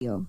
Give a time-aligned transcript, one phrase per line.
[0.00, 0.28] you.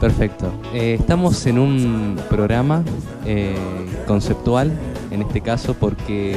[0.00, 0.52] Perfecto.
[0.74, 2.84] Eh, estamos en un programa
[3.24, 3.54] eh,
[4.06, 4.70] conceptual,
[5.10, 6.36] en este caso, porque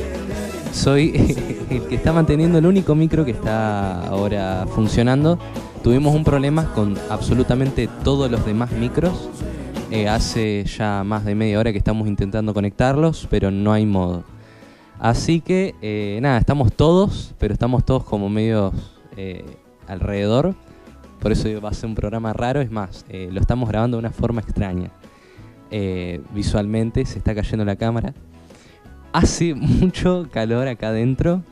[0.72, 1.36] soy
[1.70, 5.38] el que está manteniendo el único micro que está ahora funcionando.
[5.84, 9.30] Tuvimos un problema con absolutamente todos los demás micros.
[9.92, 14.24] Eh, hace ya más de media hora que estamos intentando conectarlos, pero no hay modo.
[14.98, 18.74] Así que, nada, estamos todos, pero estamos todos como medios
[19.88, 20.56] alrededor.
[21.20, 22.62] Por eso va a ser un programa raro.
[22.62, 24.92] Es más, eh, lo estamos grabando de una forma extraña.
[25.72, 28.14] Eh, visualmente se está cayendo la cámara.
[29.12, 31.44] Hace mucho calor acá adentro.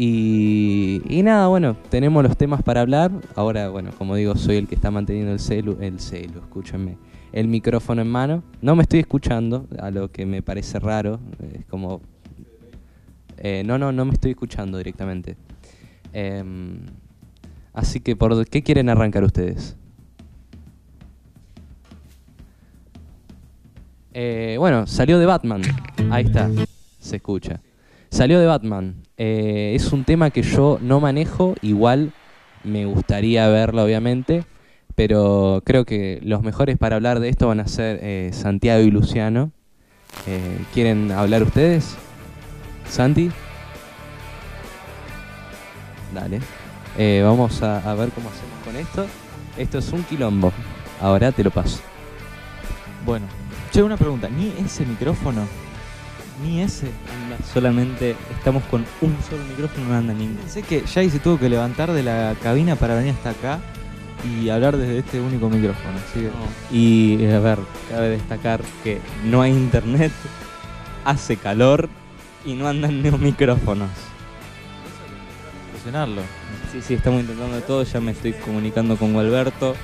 [0.00, 3.10] Y, nada, bueno, tenemos los temas para hablar.
[3.34, 6.96] Ahora, bueno, como digo, soy el que está manteniendo el celu, el celu, escúchenme,
[7.32, 8.44] el micrófono en mano.
[8.62, 11.18] No me estoy escuchando, a lo que me parece raro.
[11.52, 12.00] Es como...
[13.38, 15.36] eh, no, no, no me estoy escuchando directamente.
[16.12, 16.78] Em,
[17.78, 19.76] Así que, ¿por qué quieren arrancar ustedes?
[24.12, 25.62] Eh, bueno, salió de Batman.
[26.10, 26.50] Ahí está,
[26.98, 27.60] se escucha.
[28.10, 28.96] Salió de Batman.
[29.16, 32.10] Eh, es un tema que yo no manejo, igual
[32.64, 34.44] me gustaría verlo, obviamente.
[34.96, 38.90] Pero creo que los mejores para hablar de esto van a ser eh, Santiago y
[38.90, 39.52] Luciano.
[40.74, 41.96] ¿Quieren hablar ustedes?
[42.88, 43.30] ¿Santi?
[46.12, 46.40] Dale.
[46.98, 49.06] Eh, vamos a, a ver cómo hacemos con esto.
[49.56, 50.52] Esto es un quilombo.
[51.00, 51.78] Ahora te lo paso.
[53.06, 53.26] Bueno,
[53.72, 54.28] che, una pregunta.
[54.28, 55.42] ¿Ni ese micrófono?
[56.44, 56.88] ¿Ni ese?
[57.52, 60.40] Solamente estamos con un solo micrófono, no anda ninguno.
[60.48, 63.60] Sé que Jay se tuvo que levantar de la cabina para venir hasta acá
[64.24, 65.98] y hablar desde este único micrófono.
[66.12, 66.30] Que-
[66.76, 67.58] Y a ver,
[67.90, 70.12] cabe destacar que no hay internet,
[71.04, 71.88] hace calor
[72.44, 73.90] y no andan ni micrófonos.
[75.78, 76.22] Solucionarlo.
[76.72, 77.84] Sí, sí, estamos intentando de todo.
[77.84, 79.76] Ya me estoy comunicando con Gualberto,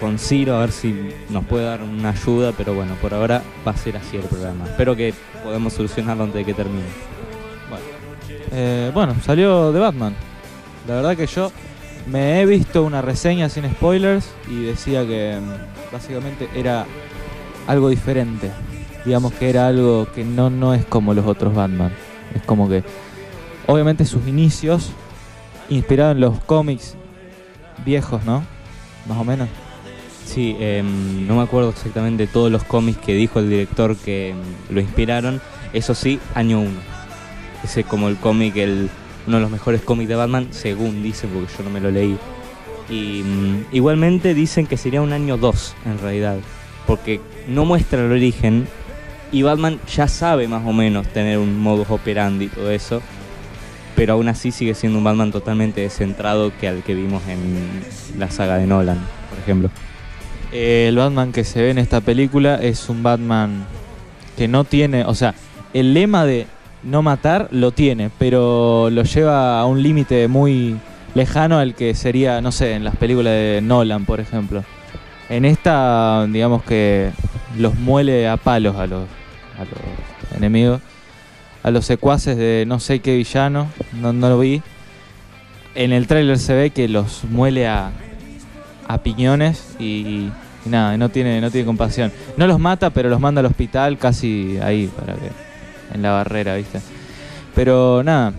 [0.00, 0.94] con Ciro, a ver si
[1.28, 2.52] nos puede dar una ayuda.
[2.56, 4.64] Pero bueno, por ahora va a ser así el programa.
[4.64, 5.12] Espero que
[5.44, 6.86] podamos solucionarlo antes de que termine.
[8.50, 10.14] Eh, bueno, salió de Batman.
[10.88, 11.52] La verdad que yo
[12.06, 16.86] me he visto una reseña sin spoilers y decía que mm, básicamente era
[17.66, 18.50] algo diferente.
[19.04, 21.92] Digamos que era algo que no, no es como los otros Batman.
[22.34, 22.82] Es como que,
[23.66, 24.92] obviamente sus inicios,
[25.68, 26.96] inspirado en los cómics
[27.84, 28.44] viejos, ¿no?
[29.08, 29.48] Más o menos.
[30.24, 34.38] Sí, em, no me acuerdo exactamente todos los cómics que dijo el director que em,
[34.70, 35.40] lo inspiraron.
[35.72, 36.70] Eso sí, año 1.
[37.62, 38.90] Ese es como el cómic, el,
[39.26, 42.18] uno de los mejores cómics de Batman, según dicen, porque yo no me lo leí.
[42.88, 46.36] Y mm, igualmente dicen que sería un año 2, en realidad.
[46.86, 48.66] Porque no muestra el origen.
[49.32, 53.02] Y Batman ya sabe más o menos tener un modus operandi y todo eso.
[53.96, 57.82] Pero aún así sigue siendo un Batman totalmente descentrado que al que vimos en
[58.18, 59.00] la saga de Nolan,
[59.30, 59.70] por ejemplo.
[60.52, 63.66] El Batman que se ve en esta película es un Batman
[64.36, 65.34] que no tiene, o sea,
[65.72, 66.46] el lema de
[66.82, 70.76] no matar lo tiene, pero lo lleva a un límite muy
[71.14, 74.62] lejano al que sería, no sé, en las películas de Nolan, por ejemplo.
[75.28, 77.10] En esta, digamos que
[77.58, 79.02] los muele a palos a los,
[79.58, 80.80] a los enemigos,
[81.66, 84.62] a los secuaces de no sé qué villano, no, no lo vi.
[85.74, 87.90] En el tráiler se ve que los muele a,
[88.86, 90.32] a piñones y, y
[90.66, 92.12] nada, no tiene, no tiene compasión.
[92.36, 95.32] No los mata, pero los manda al hospital casi ahí, para que,
[95.92, 96.80] en la barrera, ¿viste?
[97.56, 98.32] Pero nada,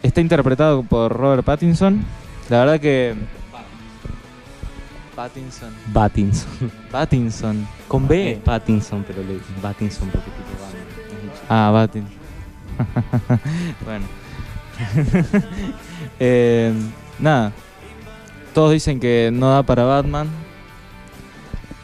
[0.00, 2.04] está interpretado por Robert Pattinson.
[2.48, 3.16] La verdad que...
[5.16, 5.74] Pattinson.
[5.92, 6.72] Pattinson.
[6.92, 7.66] Pattinson.
[7.88, 8.40] Con B.
[8.44, 10.30] Pattinson, pero le dicen Pattinson porque.
[11.48, 12.06] Ah, Batin.
[13.84, 14.06] bueno.
[16.20, 16.72] Eh,
[17.18, 17.52] nada.
[18.52, 20.28] Todos dicen que no da para Batman.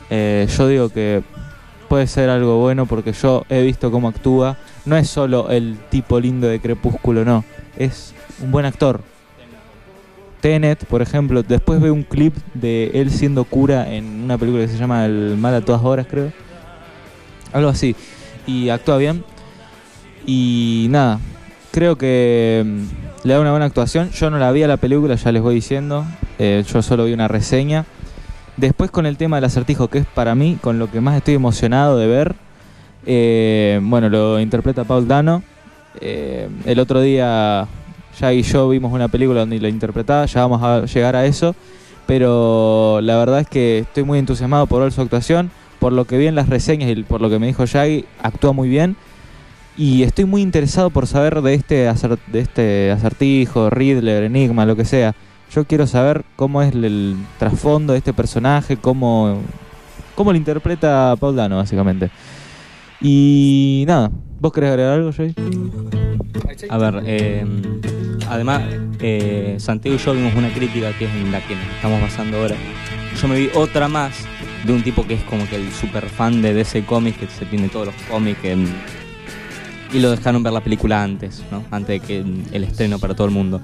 [0.09, 1.23] Eh, yo digo que
[1.89, 4.57] puede ser algo bueno porque yo he visto cómo actúa.
[4.85, 7.45] No es solo el tipo lindo de Crepúsculo, no.
[7.77, 9.03] Es un buen actor.
[10.41, 14.73] Tenet, por ejemplo, después veo un clip de él siendo cura en una película que
[14.73, 16.33] se llama El mal a todas horas, creo.
[17.53, 17.95] Algo así.
[18.47, 19.25] Y actúa bien.
[20.33, 21.19] Y nada,
[21.73, 24.11] creo que mm, le da una buena actuación.
[24.13, 26.05] Yo no la vi a la película, ya les voy diciendo.
[26.39, 27.85] Eh, yo solo vi una reseña.
[28.57, 31.35] Después con el tema del acertijo, que es para mí con lo que más estoy
[31.35, 32.37] emocionado de ver.
[33.07, 35.43] eh, bueno, lo interpreta Paul Dano.
[36.01, 37.67] Eh, el otro día
[38.21, 41.57] ya y yo vimos una película donde lo interpretaba, ya vamos a llegar a eso.
[42.07, 45.51] Pero la verdad es que estoy muy entusiasmado por ver su actuación.
[45.81, 48.53] Por lo que vi en las reseñas y por lo que me dijo Shaggy, actúa
[48.53, 48.97] muy bien.
[49.81, 54.77] Y estoy muy interesado por saber de este, acer- de este acertijo, Riddler, Enigma, lo
[54.77, 55.15] que sea.
[55.55, 59.41] Yo quiero saber cómo es el, trasfondo de este personaje, cómo,
[60.15, 62.11] cómo lo interpreta Paul Dano, básicamente.
[63.01, 65.35] Y nada, ¿vos querés agregar algo, Jay?
[66.69, 67.47] A ver, eh,
[68.29, 68.63] además,
[69.01, 72.37] eh, Santiago y yo vimos una crítica que es en la que nos estamos basando
[72.37, 72.55] ahora.
[73.19, 74.13] Yo me vi otra más
[74.67, 77.47] de un tipo que es como que el super fan de DC Comics, que se
[77.47, 78.67] tiene todos los cómics em,
[79.93, 81.65] y lo dejaron ver la película antes, ¿no?
[81.71, 82.21] Antes de que
[82.53, 83.61] el estreno para todo el mundo.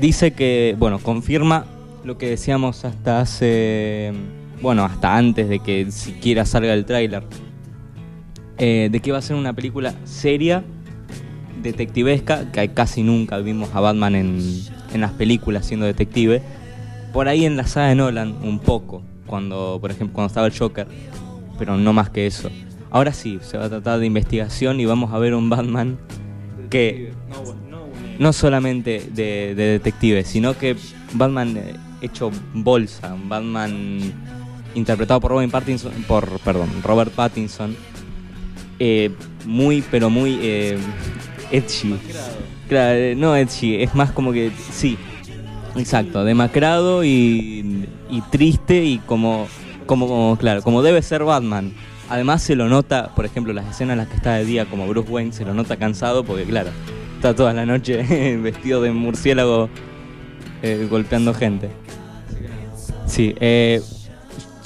[0.00, 1.66] Dice que, bueno, confirma
[2.04, 4.12] lo que decíamos hasta hace,
[4.62, 7.24] bueno, hasta antes de que siquiera salga el tráiler,
[8.58, 10.64] eh, de que va a ser una película seria
[11.62, 14.38] detectivesca, que casi nunca vimos a Batman en,
[14.92, 16.42] en las películas siendo detective.
[17.12, 20.56] Por ahí en la saga de Nolan, un poco, cuando, por ejemplo, cuando estaba el
[20.56, 20.86] Joker,
[21.58, 22.50] pero no más que eso.
[22.90, 25.98] Ahora sí, se va a tratar de investigación y vamos a ver un Batman
[26.70, 27.12] que
[28.18, 30.76] no solamente de, de detective, sino que
[31.12, 34.00] Batman eh, hecho bolsa, un Batman
[34.74, 37.76] interpretado por Robin Pattinson, por, perdón, Robert Pattinson,
[38.78, 39.10] eh,
[39.44, 40.78] muy, pero muy eh,
[41.50, 41.98] edgy.
[42.68, 44.96] Claro, eh, no edgy, es más como que, sí,
[45.76, 49.46] exacto, demacrado y, y triste y como,
[49.86, 51.72] como, claro, como debe ser Batman.
[52.10, 54.86] Además se lo nota, por ejemplo, las escenas en las que está de día como
[54.88, 56.70] Bruce Wayne, se lo nota cansado porque, claro,
[57.16, 59.68] está toda la noche vestido de murciélago
[60.62, 61.68] eh, golpeando gente.
[63.06, 63.82] Sí, eh,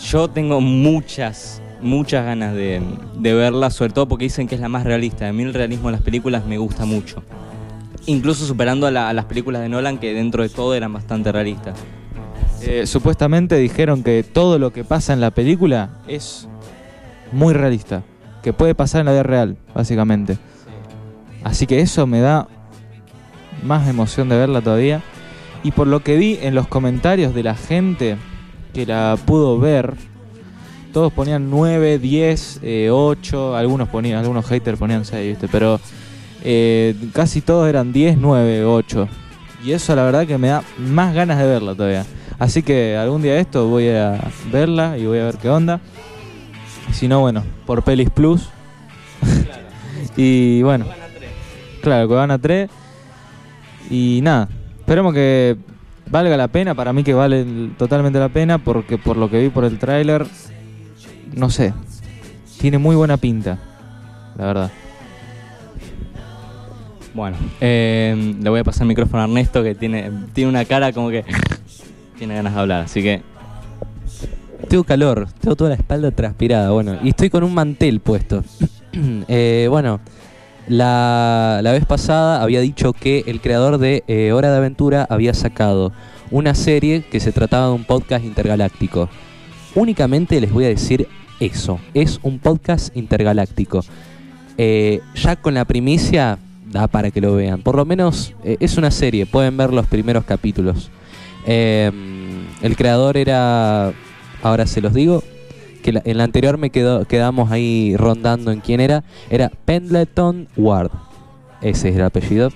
[0.08, 2.80] yo tengo muchas, muchas ganas de,
[3.18, 5.28] de verla, sobre todo porque dicen que es la más realista.
[5.28, 7.22] A mí el realismo en las películas me gusta mucho.
[8.06, 11.30] Incluso superando a, la- a las películas de Nolan, que dentro de todo eran bastante
[11.30, 11.78] realistas.
[12.62, 16.48] Eh, supuestamente dijeron que todo lo que pasa en la película es
[17.32, 18.02] muy realista.
[18.42, 20.38] Que puede pasar en la vida real, básicamente.
[21.44, 22.48] Así que eso me da
[23.62, 25.02] más emoción de verla todavía.
[25.62, 28.16] Y por lo que vi en los comentarios de la gente
[28.74, 29.94] que la pudo ver,
[30.92, 35.48] todos ponían 9, 10, eh, 8, algunos ponían, algunos haters ponían 6, ¿viste?
[35.48, 35.80] Pero
[36.44, 39.08] eh, casi todos eran 10, 9, 8.
[39.64, 42.04] Y eso la verdad que me da más ganas de verla todavía.
[42.38, 44.18] Así que algún día esto voy a
[44.50, 45.80] verla y voy a ver qué onda.
[46.92, 48.48] Si no, bueno, por Pelis Plus.
[50.16, 50.86] y bueno,
[51.82, 52.70] claro, Cuevana 3.
[53.90, 55.56] Y nada, esperemos que
[56.10, 57.44] valga la pena, para mí que vale
[57.78, 60.26] totalmente la pena, porque por lo que vi por el tráiler,
[61.34, 61.74] no sé,
[62.60, 63.58] tiene muy buena pinta,
[64.36, 64.70] la verdad.
[67.14, 70.92] Bueno, eh, le voy a pasar el micrófono a Ernesto que tiene, tiene una cara
[70.92, 71.24] como que
[72.18, 73.22] tiene ganas de hablar, así que
[74.72, 78.42] Tengo calor, tengo toda la espalda transpirada, bueno, y estoy con un mantel puesto.
[79.28, 80.00] Eh, bueno,
[80.66, 85.34] la, la vez pasada había dicho que el creador de eh, Hora de Aventura había
[85.34, 85.92] sacado
[86.30, 89.10] una serie que se trataba de un podcast intergaláctico.
[89.74, 91.06] Únicamente les voy a decir
[91.38, 93.84] eso, es un podcast intergaláctico.
[94.56, 96.38] Eh, ya con la primicia
[96.70, 97.60] da para que lo vean.
[97.60, 100.90] Por lo menos eh, es una serie, pueden ver los primeros capítulos.
[101.44, 103.92] El creador era,
[104.42, 105.22] ahora se los digo,
[105.82, 109.04] que la- en la anterior me quedó, quedamos ahí rondando en quién era.
[109.30, 110.90] Era Pendleton Ward,
[111.60, 112.50] ese es el apellido.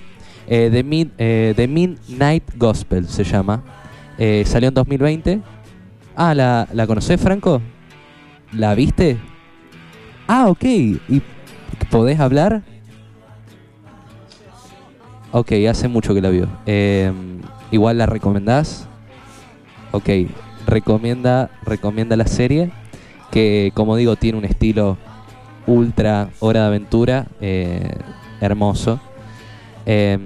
[0.47, 3.63] Eh, The, eh, Midnight Gospel se llama.
[4.17, 5.41] Eh, salió en 2020.
[6.15, 7.61] Ah, ¿la, ¿la Franco?
[8.53, 9.17] ¿La viste?
[10.27, 10.63] Ah, ok.
[10.63, 11.21] ¿Y
[11.91, 12.63] podés hablar?
[15.31, 16.47] Ok, hace mucho que la vio.
[16.65, 17.11] Eh,
[17.71, 18.87] igual la recomendás.
[19.91, 20.09] Ok,
[20.67, 22.71] recomienda, recomienda la serie.
[23.31, 24.97] Que como digo, tiene un estilo
[25.65, 27.27] ultra hora de aventura.
[27.41, 27.97] eh,
[28.39, 28.99] hermoso.
[29.85, 30.17] Eh,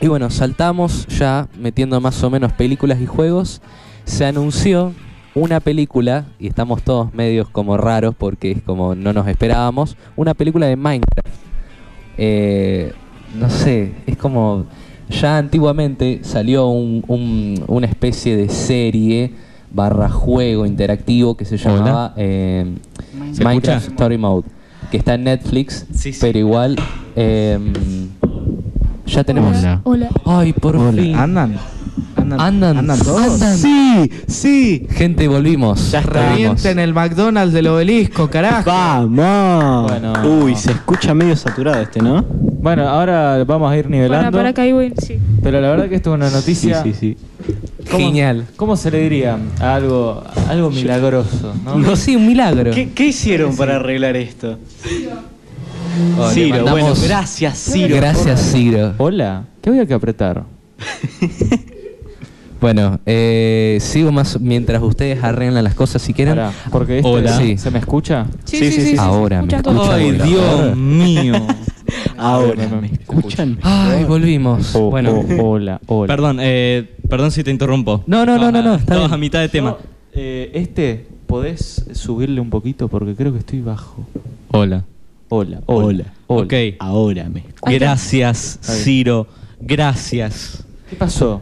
[0.00, 3.60] y bueno, saltamos ya metiendo más o menos películas y juegos.
[4.04, 4.92] Se anunció
[5.34, 10.34] una película, y estamos todos medios como raros porque es como no nos esperábamos, una
[10.34, 11.28] película de Minecraft.
[12.16, 12.92] Eh,
[13.38, 14.66] no sé, es como
[15.10, 19.32] ya antiguamente salió un- un- una especie de serie
[19.72, 22.64] barra juego interactivo que se llamaba eh,
[23.32, 23.92] ¿Se Minecraft escucha?
[23.94, 24.48] Story Mode,
[24.90, 26.18] que está en Netflix, Sí, sí.
[26.20, 26.76] pero igual
[27.16, 27.58] eh,
[29.06, 29.56] ya tenemos...
[29.58, 29.80] Hola.
[29.84, 30.08] Hola.
[30.24, 31.14] Ay, por fin.
[31.14, 31.56] ¿Andan?
[32.16, 32.78] ¿Andan?
[32.78, 32.98] Andan.
[32.98, 33.22] todos?
[33.22, 33.56] Andan.
[33.58, 34.86] Sí, sí.
[34.90, 35.90] Gente, volvimos.
[35.90, 36.00] Ya.
[36.00, 38.70] Revienten el McDonald's del obelisco, carajo.
[38.70, 39.90] Vamos.
[39.90, 40.12] Bueno.
[40.44, 42.24] Uy, se escucha medio saturado este, ¿no?
[42.62, 44.36] Bueno, ahora vamos a ir nivelando.
[44.36, 44.92] para que ahí voy.
[45.00, 45.18] Sí.
[45.42, 46.82] Pero la verdad que esto es una noticia.
[46.82, 47.54] Sí, sí, sí.
[47.90, 48.46] ¿cómo- Genial.
[48.56, 49.38] ¿Cómo se le diría?
[49.60, 51.76] A Algo, a algo milagroso, ¿no?
[51.78, 52.70] No, sí, un milagro.
[52.72, 54.58] ¿Qué, qué hicieron para arreglar esto?
[56.18, 57.96] Oh, Ciro, mandamos- bueno, gracias, Ciro.
[57.96, 58.94] Gracias, Ciro.
[58.98, 60.44] Hola, ¿qué había que apretar?
[62.60, 66.38] Bueno, eh, sigo más mientras ustedes arreglan las cosas si quieren.
[66.70, 67.38] Porque este, Hola.
[67.38, 67.56] Sí.
[67.56, 68.26] ¿se me escucha?
[68.44, 68.90] Sí, Sí, sí, sí, sí.
[68.90, 68.96] sí.
[68.98, 69.94] Ahora me escucha.
[69.94, 70.10] ¡Ay.
[70.12, 71.46] Dios mío!
[72.20, 73.58] Ahora, no, no, ¿me escuchan?
[73.62, 74.74] Ay, volvimos.
[74.74, 76.06] Oh, bueno, oh, hola, hola.
[76.06, 78.04] Perdón, eh, perdón si te interrumpo.
[78.06, 79.14] No, no, no, no, no, está Estamos bien.
[79.14, 79.76] a mitad de tema.
[80.12, 82.88] Eh, este, ¿podés subirle un poquito?
[82.88, 84.06] Porque creo que estoy bajo.
[84.50, 84.84] Hola.
[85.30, 85.86] Hola, Hola.
[85.86, 86.04] hola.
[86.26, 86.42] hola.
[86.44, 86.54] Ok.
[86.78, 87.78] Ahora me escuchan.
[87.78, 88.58] Gracias.
[88.62, 89.26] Ciro.
[89.60, 90.64] Gracias.
[90.90, 91.40] ¿Qué pasó?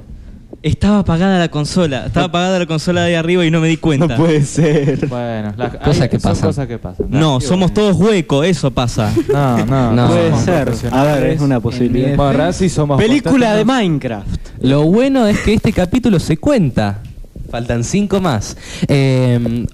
[0.61, 2.07] Estaba apagada la consola.
[2.07, 4.09] Estaba apagada la consola de ahí arriba y no me di cuenta.
[4.09, 5.07] No puede ser.
[5.07, 6.47] Bueno, las Cosas hay- que pasan.
[6.49, 7.07] cosas que pasan.
[7.11, 9.13] No, somos todos huecos, eso pasa.
[9.33, 10.09] No, no, No.
[10.09, 10.93] Puede somos ser.
[10.93, 12.09] A ver, es una posibilidad.
[12.17, 14.29] Bueno, ahora sí somos Película de Minecraft.
[14.63, 17.03] lo bueno es que este capítulo se cuenta.
[17.51, 18.57] Faltan cinco más.
[18.89, 19.65] Eh,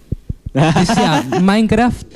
[0.53, 2.07] decía Minecraft.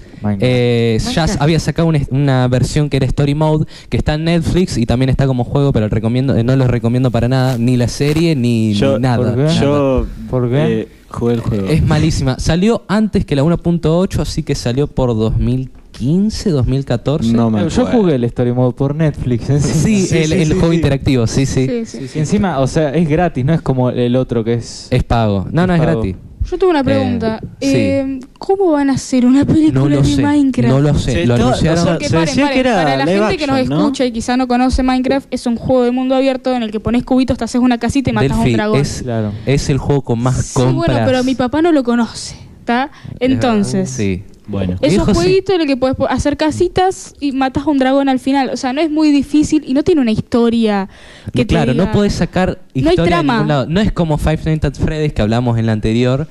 [0.40, 4.76] Eh, ya había sacado una, una versión que era Story Mode, que está en Netflix
[4.78, 7.88] y también está como juego, pero recomiendo, eh, no los recomiendo para nada, ni la
[7.88, 9.16] serie ni, Yo- ni nada.
[9.18, 9.42] ¿por qué?
[9.42, 9.60] nada.
[9.60, 10.80] Yo ¿Por qué?
[10.82, 11.68] eh, jugué el juego.
[11.68, 12.38] Es malísima.
[12.38, 17.32] Salió antes que la 1.8, así que salió por 2015, 2014.
[17.32, 19.44] No me Eh, Yo jugué el Story Mode por Netflix.
[19.62, 20.76] Sí, Sí, el, sí, el sí, juego sí.
[20.76, 22.10] interactivo, sí, sí, Sí, sí.
[22.14, 24.88] Y encima, o sea, es gratis, no es como el otro que es...
[24.90, 25.46] Es pago.
[25.50, 26.16] No, no Es gratis.
[26.50, 27.40] Yo tengo una pregunta.
[27.60, 27.66] sí.
[27.74, 30.22] Eh, ¿Cómo van a hacer una película No lo de sé.
[30.22, 30.68] Minecraft?
[30.74, 31.12] No lo sé.
[31.12, 31.78] Se lo anunciaron.
[31.80, 34.04] o sea, Porque se paren, decía paren, que era para la gente que nos escucha
[34.06, 37.04] y quizá no conoce Minecraft, es un juego de mundo abierto en el que pones
[37.04, 38.80] cubitos, te haces una casita y matas a un dragón.
[38.80, 39.32] es, Claro.
[39.44, 40.74] es el juego con más sí, compras.
[40.74, 42.90] bueno, pero mi papá no lo conoce, ¿está?
[43.20, 44.22] Entonces, Sí.
[44.48, 44.76] Bueno.
[44.80, 48.18] es un jueguito en el que puedes hacer casitas y matas a un dragón al
[48.18, 48.50] final.
[48.50, 50.88] O sea, no es muy difícil y no tiene una historia
[51.32, 53.32] que te claro, diga- no podés sacar hay historia de trama.
[53.34, 53.66] ningún lado.
[53.66, 56.26] No es como Five Nights at Freddy's que hablamos en la anterior,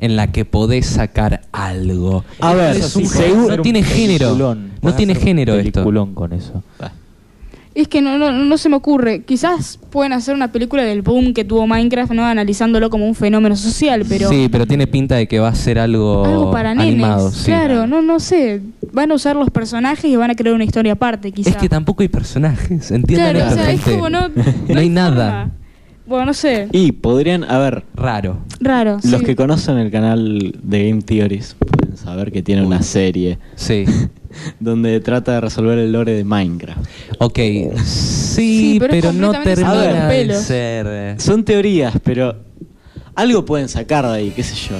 [0.00, 2.24] en la que podés sacar algo.
[2.40, 4.34] A ver, es un sí, no tiene género.
[4.82, 5.84] No tiene género esto.
[6.14, 6.62] con eso.
[7.74, 9.22] Es que no, no, no se me ocurre.
[9.22, 12.24] Quizás pueden hacer una película del boom que tuvo Minecraft, ¿no?
[12.24, 14.28] Analizándolo como un fenómeno social, pero...
[14.28, 16.94] Sí, pero tiene pinta de que va a ser algo, Algo para nenes.
[16.94, 17.30] animado.
[17.30, 17.44] sí.
[17.46, 18.60] Claro, no, no sé.
[18.92, 21.54] Van a usar los personajes y van a crear una historia aparte, quizás.
[21.54, 24.28] Es que tampoco hay personajes, entiendan Claro, o sea, es como no,
[24.68, 25.30] No hay nada.
[25.42, 25.50] forma.
[26.06, 26.66] Bueno, no sé.
[26.72, 28.38] Y podrían, a ver, Raro.
[28.58, 28.94] Raro.
[28.94, 29.24] los sí.
[29.24, 33.84] que conocen el canal de Game Theories pueden saber que tiene una serie Sí.
[34.60, 36.80] donde trata de resolver el lore de Minecraft.
[37.18, 37.38] Ok,
[37.84, 40.86] Sí, Sí, pero no termina de ser.
[40.88, 42.36] eh, Son teorías, pero
[43.14, 44.76] algo pueden sacar de ahí, qué sé yo.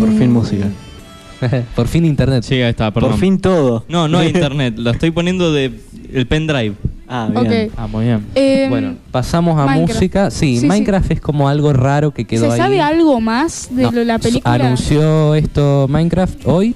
[0.00, 0.66] Por fin música.
[1.74, 2.44] Por fin internet.
[2.44, 3.10] Sí, ahí está, perdón.
[3.10, 3.84] Por fin todo.
[3.88, 4.74] No, no hay internet.
[4.76, 5.72] Lo estoy poniendo de
[6.12, 6.74] el pendrive.
[7.08, 7.66] Ah, bien.
[7.68, 7.72] Ok.
[7.76, 8.24] Ah, muy bien.
[8.36, 9.94] Eh, Bueno, pasamos a Minecraft.
[9.94, 10.30] música.
[10.30, 10.66] Sí, Sí, sí.
[10.66, 12.58] Minecraft es como algo raro que quedó ¿Se ahí.
[12.58, 14.54] sabe algo más de No, lo- la película?
[14.54, 16.74] Anunció esto Minecraft hoy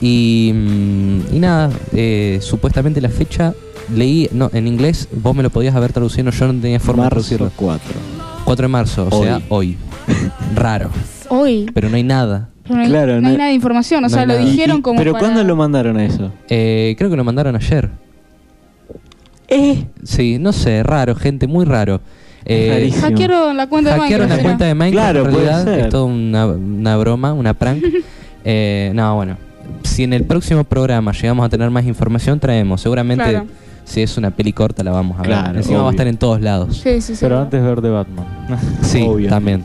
[0.00, 3.54] y, mm, y nada, eh, supuestamente la fecha
[3.94, 7.10] leí, no, en inglés, vos me lo podías haber traducido, yo no tenía forma de
[7.10, 7.52] Marzo traducirlo.
[7.56, 7.94] 4.
[8.44, 9.26] 4 de marzo, o Hoy.
[9.26, 9.76] sea, hoy.
[10.54, 10.90] Raro,
[11.28, 11.66] Hoy.
[11.74, 12.48] pero no hay nada.
[12.68, 14.44] No hay, Claro, no hay nada de información, o no sea, lo nada.
[14.44, 16.32] dijeron Y- y- como ¿Pero para- cuándo lo mandaron a eso?
[16.48, 17.90] Eh, creo que lo mandaron ayer.
[19.48, 19.84] Eh.
[20.02, 22.00] Sí, no sé, raro, gente, muy raro.
[22.44, 22.92] Eh.
[23.00, 24.30] Hackearon la cuenta de Minecraft.
[24.30, 25.78] la cuenta de Minecraft, Claro, en puede realidad ser.
[25.86, 27.82] es todo una, una broma, una prank.
[28.48, 29.36] Eh, no, bueno,
[29.86, 32.80] si en el próximo programa llegamos a tener más información, traemos.
[32.80, 33.46] Seguramente, Claro.
[33.84, 35.26] si es una peli corta, la vamos a ver.
[35.30, 35.90] Claro, Encima va a obvio.
[35.92, 36.76] estar en todos lados.
[36.76, 37.18] Sí, sí, sí.
[37.20, 38.26] Pero antes ver de Batman.
[38.82, 39.28] Sí, Obvio.
[39.28, 39.64] también.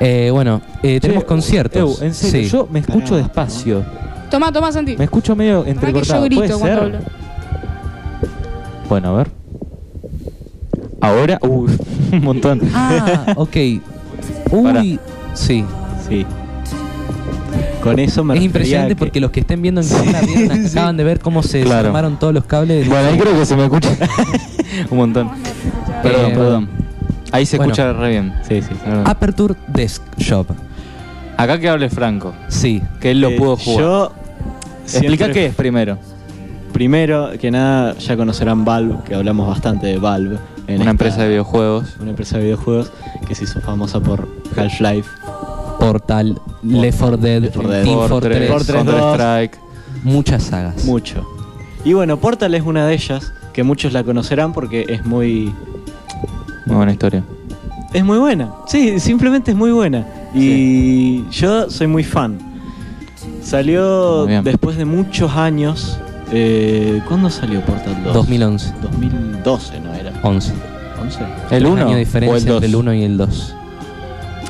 [0.00, 2.00] Eh, bueno, eh, tenemos Che, conciertos.
[2.00, 2.48] Ew, en serio, Sí.
[2.50, 3.22] yo me escucho Pará.
[3.22, 3.84] despacio.
[4.30, 4.96] Toma, toma, Santi.
[4.96, 6.24] Me escucho medio Pará que yo entrecortado.
[6.24, 6.78] grito ¿Puede cuando ser?
[6.84, 6.98] hablo.
[8.88, 9.30] Bueno, a ver.
[11.00, 11.70] Ahora, uy,
[12.12, 12.60] un montón.
[12.74, 13.56] Ah, ok.
[14.50, 14.80] Pará.
[14.80, 14.98] Uy,
[15.34, 15.64] sí.
[16.08, 16.26] Sí.
[17.82, 20.96] Con eso me Es impresionante que- porque los que estén viendo en cámara vieron, acaban
[20.96, 21.78] de ver cómo se Claro.
[21.78, 22.80] desarmaron todos los cables.
[22.80, 23.90] del- Bueno, ahí creo que se me escucha
[24.90, 25.30] un montón.
[26.02, 26.68] Perdón, Eh, perdón.
[27.32, 27.72] Ahí se bueno.
[27.72, 28.32] escucha re bien.
[28.48, 28.68] Sí, sí.
[28.84, 29.04] Perdón.
[29.06, 30.46] Aperture Desk Shop.
[31.36, 32.82] Acá que hable Franco, Sí.
[33.00, 33.80] que él lo Eh, pudo jugar.
[33.84, 34.12] Yo.
[34.84, 35.98] Explica qué es primero.
[36.72, 40.38] Primero que nada, ya conocerán Valve, que hablamos bastante de Valve.
[40.68, 41.96] en Una esta- empresa de videojuegos.
[42.00, 42.92] Una empresa de videojuegos
[43.26, 45.08] que se hizo famosa por Half-Life.
[45.82, 47.84] Portal, Left 4 Dead, Left 4 Dead.
[47.84, 49.14] Team Fortress, Fortress, Fortress Counter 2.
[49.14, 49.58] Strike.
[50.04, 50.84] muchas sagas.
[50.84, 51.26] Mucho.
[51.84, 55.52] Y bueno, Portal es una de ellas, que muchos la conocerán porque es muy.
[56.66, 57.24] Muy buena historia.
[57.92, 58.52] Es muy buena.
[58.66, 60.06] Sí, simplemente es muy buena.
[60.34, 62.38] Y yo soy muy fan.
[63.42, 65.98] Salió después de muchos años.
[66.30, 68.14] Eh, ¿Cuándo salió Portal 2?
[68.14, 70.12] 2011, 2012, ¿no era?
[70.22, 70.52] 11.
[71.02, 71.18] 11.
[71.22, 72.54] ¿El Tres 1 años de o diferencia el 2?
[72.54, 73.54] entre el 1 y el 2.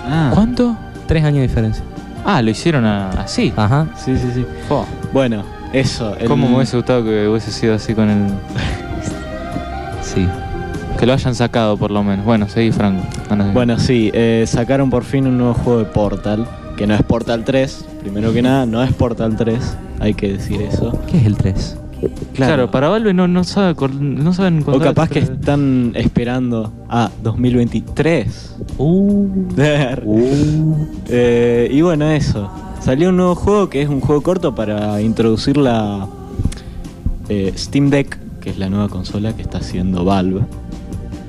[0.04, 0.76] Ah, ¿Cuánto?
[1.06, 1.84] Tres años de diferencia.
[2.24, 3.52] Ah, lo hicieron a- así.
[3.56, 3.86] Ajá.
[3.96, 4.46] Sí, sí, sí.
[4.68, 4.86] Fo.
[5.12, 6.16] Bueno, eso.
[6.16, 8.26] el- ¿Cómo me hubiese gustado que hubiese sido así con el...
[10.02, 10.28] Sí.
[10.98, 12.24] Que lo hayan sacado por lo menos.
[12.24, 13.02] Bueno, seguí Franco.
[13.34, 13.44] No.
[13.52, 17.44] Bueno, sí, eh, sacaron por fin un nuevo juego de Portal, que no es Portal
[17.44, 17.84] 3.
[18.00, 19.58] Primero que nada, no es Portal 3,
[20.00, 21.00] hay que decir eso.
[21.10, 21.76] ¿Qué es el 3?
[22.34, 22.70] Claro.
[22.70, 28.56] para Valve no, no, sabe, no saben O capaz que están esperando a 2023.
[28.78, 29.28] Uh.
[31.08, 32.50] Eh, y bueno, eso.
[32.80, 36.08] Salió un nuevo juego que es un juego corto para introducir la
[37.28, 40.42] eh, Steam Deck, que es la nueva consola que está haciendo Valve.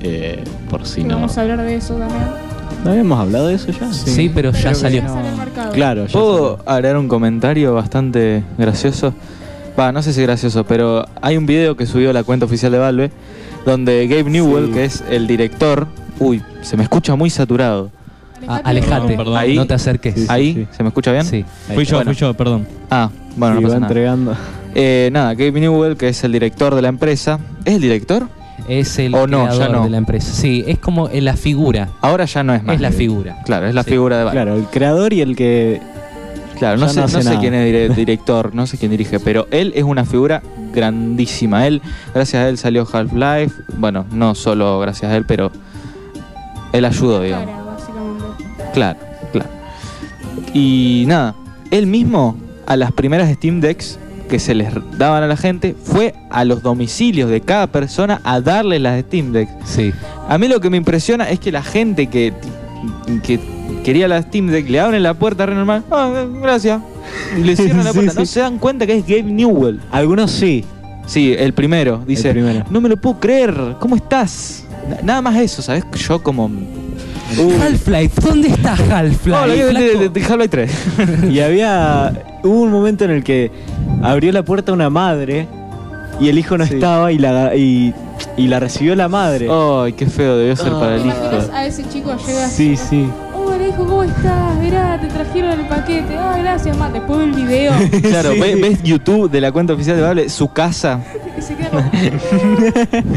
[0.00, 1.14] Eh, por si no.
[1.16, 2.22] Vamos a hablar de eso también.
[2.84, 3.90] ¿No habíamos hablado de eso ya?
[3.92, 5.02] Sí, pero ya Pero salió.
[5.02, 5.70] ya.
[5.72, 6.70] Claro, ya ¿Puedo salió.
[6.70, 9.14] agregar un comentario bastante gracioso?
[9.78, 12.78] Va, no sé si gracioso, pero hay un video que subió la cuenta oficial de
[12.78, 13.10] Valve
[13.66, 14.72] donde Gabe Newell, Sí.
[14.72, 15.86] que es el director,
[16.18, 17.90] uy, se me escucha muy saturado.
[18.46, 19.36] Ah, alejate, Perdón, perdón.
[19.38, 20.14] Ahí- no te acerques.
[20.14, 20.66] Sí, Ahí, sí.
[20.76, 21.24] ¿se me escucha bien?
[21.24, 21.44] Sí.
[21.74, 22.66] Fui yo, fui yo, perdón.
[22.90, 23.86] Ah, bueno, Sí, no va pasa nada.
[23.92, 24.36] entregando.
[24.74, 27.38] Eh, nada, Gabe Newell, que es el director de la empresa.
[27.64, 28.28] ¿Es el director?
[28.68, 29.84] Es el O no, ya creador no.
[29.84, 30.32] de la empresa.
[30.32, 31.88] Sí, es como eh, la figura.
[32.02, 32.76] Ahora ya no es más.
[32.76, 33.38] Es la figura.
[33.44, 33.90] Claro, es la Sí.
[33.90, 34.36] figura de Valve.
[34.36, 35.80] Claro, el creador y el que.
[36.58, 37.40] Claro, no sé, no no hace sé nada.
[37.40, 41.66] quién es dire- director, no sé quién dirige, pero él es una figura grandísima.
[41.66, 41.82] Él,
[42.14, 43.54] gracias a él salió Half-Life.
[43.76, 45.50] Bueno, no solo gracias a él, pero
[46.72, 47.50] él ayudó, digamos.
[48.72, 48.98] Claro,
[49.32, 49.48] claro.
[50.52, 51.34] Y nada,
[51.70, 52.36] él mismo
[52.66, 56.62] a las primeras Steam Decks que se les daban a la gente fue a los
[56.62, 59.52] domicilios de cada persona a darle las Steam Decks.
[59.64, 59.92] Sí.
[60.28, 62.32] A mí lo que me impresiona es que la gente que,
[63.22, 63.38] que
[63.84, 65.84] quería la Steam Deck le abren la puerta re normal.
[65.90, 66.80] Ah, gracias.
[67.38, 68.12] Y le cierran la puerta.
[68.12, 68.18] sí.
[68.18, 69.80] No se dan cuenta que es Gabe Newell.
[69.90, 70.64] Algunos sí.
[71.06, 72.02] Sí, el primero.
[72.06, 72.64] Dice, El primero.
[72.70, 73.76] no me lo puedo creer.
[73.78, 74.64] ¿Cómo estás?
[74.88, 75.84] Na- Nada más eso, ¿sabes?
[76.08, 76.50] Yo como...
[77.60, 79.30] Half-Life, ¿dónde está Half-Life?
[79.30, 79.74] Uh.
[79.74, 80.72] De, de- de Half-Life 3.
[81.30, 82.12] Y había.
[82.42, 83.50] Hubo un momento en el que
[84.02, 85.48] abrió la puerta una madre
[86.20, 86.74] y el hijo no Sí.
[86.74, 87.92] estaba y la, y,
[88.36, 89.48] y la recibió la madre.
[89.50, 90.78] Ay, qué feo debió ser Ah.
[90.80, 91.52] para ¿Te el hijo.
[91.52, 93.06] a ese chico llega sí, sí.
[93.68, 94.58] Hijo, ¿cómo estás?
[94.60, 96.16] Mirá, te trajeron el paquete.
[96.18, 96.90] Ah, gracias, ma.
[96.90, 97.72] Después del video.
[98.02, 98.40] Claro, Sí.
[98.40, 101.00] ve- ves YouTube de la cuenta oficial de Valve, su casa.
[101.38, 101.82] y se como,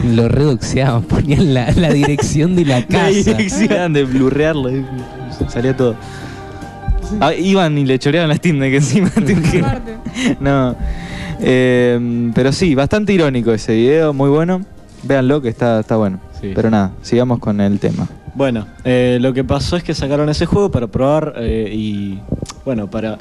[0.15, 3.37] Lo reduxeaban, ponían la, la dirección de la casa.
[3.63, 4.69] Eran de blurrearlo.
[4.75, 4.85] y
[5.49, 5.95] Salía todo.
[7.19, 9.07] Ah, iban y le choreaban las Steam Deck encima.
[9.17, 9.95] aparte.
[10.39, 10.75] no.
[11.39, 14.61] Eh, pero sí, bastante irónico ese video, muy bueno.
[15.03, 16.19] Véanlo que está, está bueno.
[16.41, 16.51] Sí.
[16.55, 18.07] Pero nada, sigamos con el tema.
[18.37, 22.19] Bueno, eh, lo que pasó es que sacaron ese juego para probar eh, y,
[22.65, 23.17] bueno, para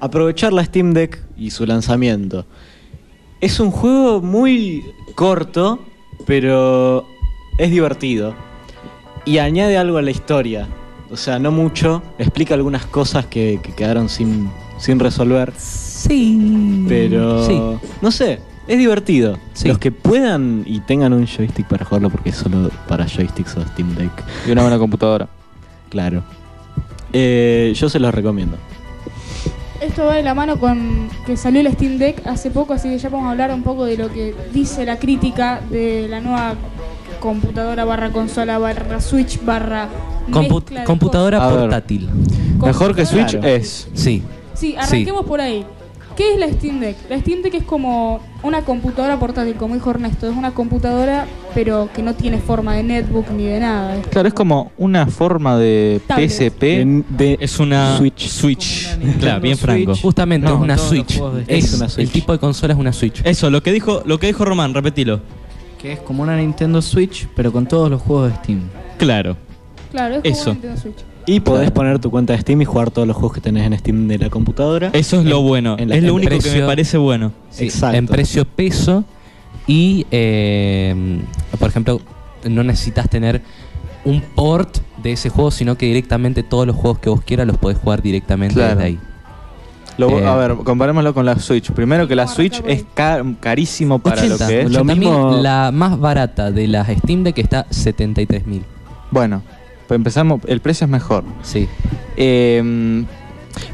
[0.00, 2.46] aprovechar la Steam Deck y su lanzamiento.
[3.42, 4.82] Es un juego muy
[5.14, 5.80] corto,
[6.26, 7.04] pero
[7.58, 8.34] es divertido.
[9.26, 10.66] Y añade algo a la historia.
[11.10, 12.02] O sea, no mucho.
[12.18, 15.52] Explica algunas cosas que, que quedaron sin, sin resolver.
[15.58, 16.86] Sí.
[16.88, 17.60] Pero, Sí.
[18.00, 19.38] no sé, es divertido.
[19.52, 19.68] Sí.
[19.68, 23.62] Los que puedan y tengan un joystick para jugarlo, porque es solo para joysticks o
[23.62, 24.10] Steam Deck.
[24.46, 25.28] Y una buena computadora.
[25.90, 26.22] Claro.
[27.12, 28.56] Eh, yo se los recomiendo.
[29.80, 32.98] Esto va de la mano con que salió el Steam Deck hace poco, así que
[32.98, 36.54] ya vamos a hablar un poco de lo que dice la crítica de la nueva
[37.20, 39.88] computadora barra consola barra Switch barra
[40.30, 42.08] Compu- computadora portátil.
[42.58, 43.46] Mejor que Switch Claro.
[43.48, 43.88] es.
[43.94, 44.22] Sí.
[44.54, 45.64] Sí, arranquemos por ahí.
[46.16, 46.96] ¿Qué es la Steam Deck?
[47.10, 50.30] La Steam Deck es como una computadora portátil, como dijo Ernesto.
[50.30, 53.96] Es una computadora, pero que no tiene forma de netbook ni de nada.
[53.96, 56.30] Es Claro, es como una forma de Tablet.
[56.30, 56.62] PSP.
[56.80, 58.28] En- de Es una Switch.
[58.28, 58.88] Switch.
[59.02, 59.94] Una Claro, bien franco.
[59.94, 61.20] Justamente No, es una Switch.
[61.48, 62.06] Es una Switch.
[62.06, 63.20] El tipo de consola es una Switch.
[63.24, 65.20] Eso, lo que dijo, lo que dijo Román, repetilo.
[65.78, 68.60] Que es como una Nintendo Switch, pero con todos los juegos de Steam.
[68.96, 69.36] Claro.
[69.92, 70.50] claro, es como Eso.
[70.52, 70.96] una Nintendo Switch.
[71.26, 73.76] Y podés poner tu cuenta de Steam y jugar todos los juegos que tenés en
[73.78, 74.90] Steam de la computadora.
[74.92, 75.76] Eso es lo bueno.
[75.78, 77.32] en la- es lo único que me parece bueno.
[77.50, 77.96] Sí, Exacto.
[77.96, 79.04] En precio peso
[79.66, 80.94] y, eh,
[81.58, 82.00] por ejemplo,
[82.48, 83.42] no necesitas tener
[84.04, 87.56] un port de ese juego, sino que directamente todos los juegos que vos quieras los
[87.58, 88.76] podés jugar directamente Claro.
[88.76, 88.98] desde ahí.
[89.98, 91.70] Lo- Eh, a ver, comparémoslo con la Switch.
[91.72, 94.70] Primero que la Switch es ca- carísimo para 80, lo que es.
[94.70, 98.62] Lo 80.000, mismo- La más barata de las Steam Deck está 73.000.
[99.10, 99.42] Bueno,
[99.86, 100.40] pues empezamos.
[100.46, 101.24] El precio es mejor.
[101.42, 101.68] Sí.
[102.16, 103.04] Eh,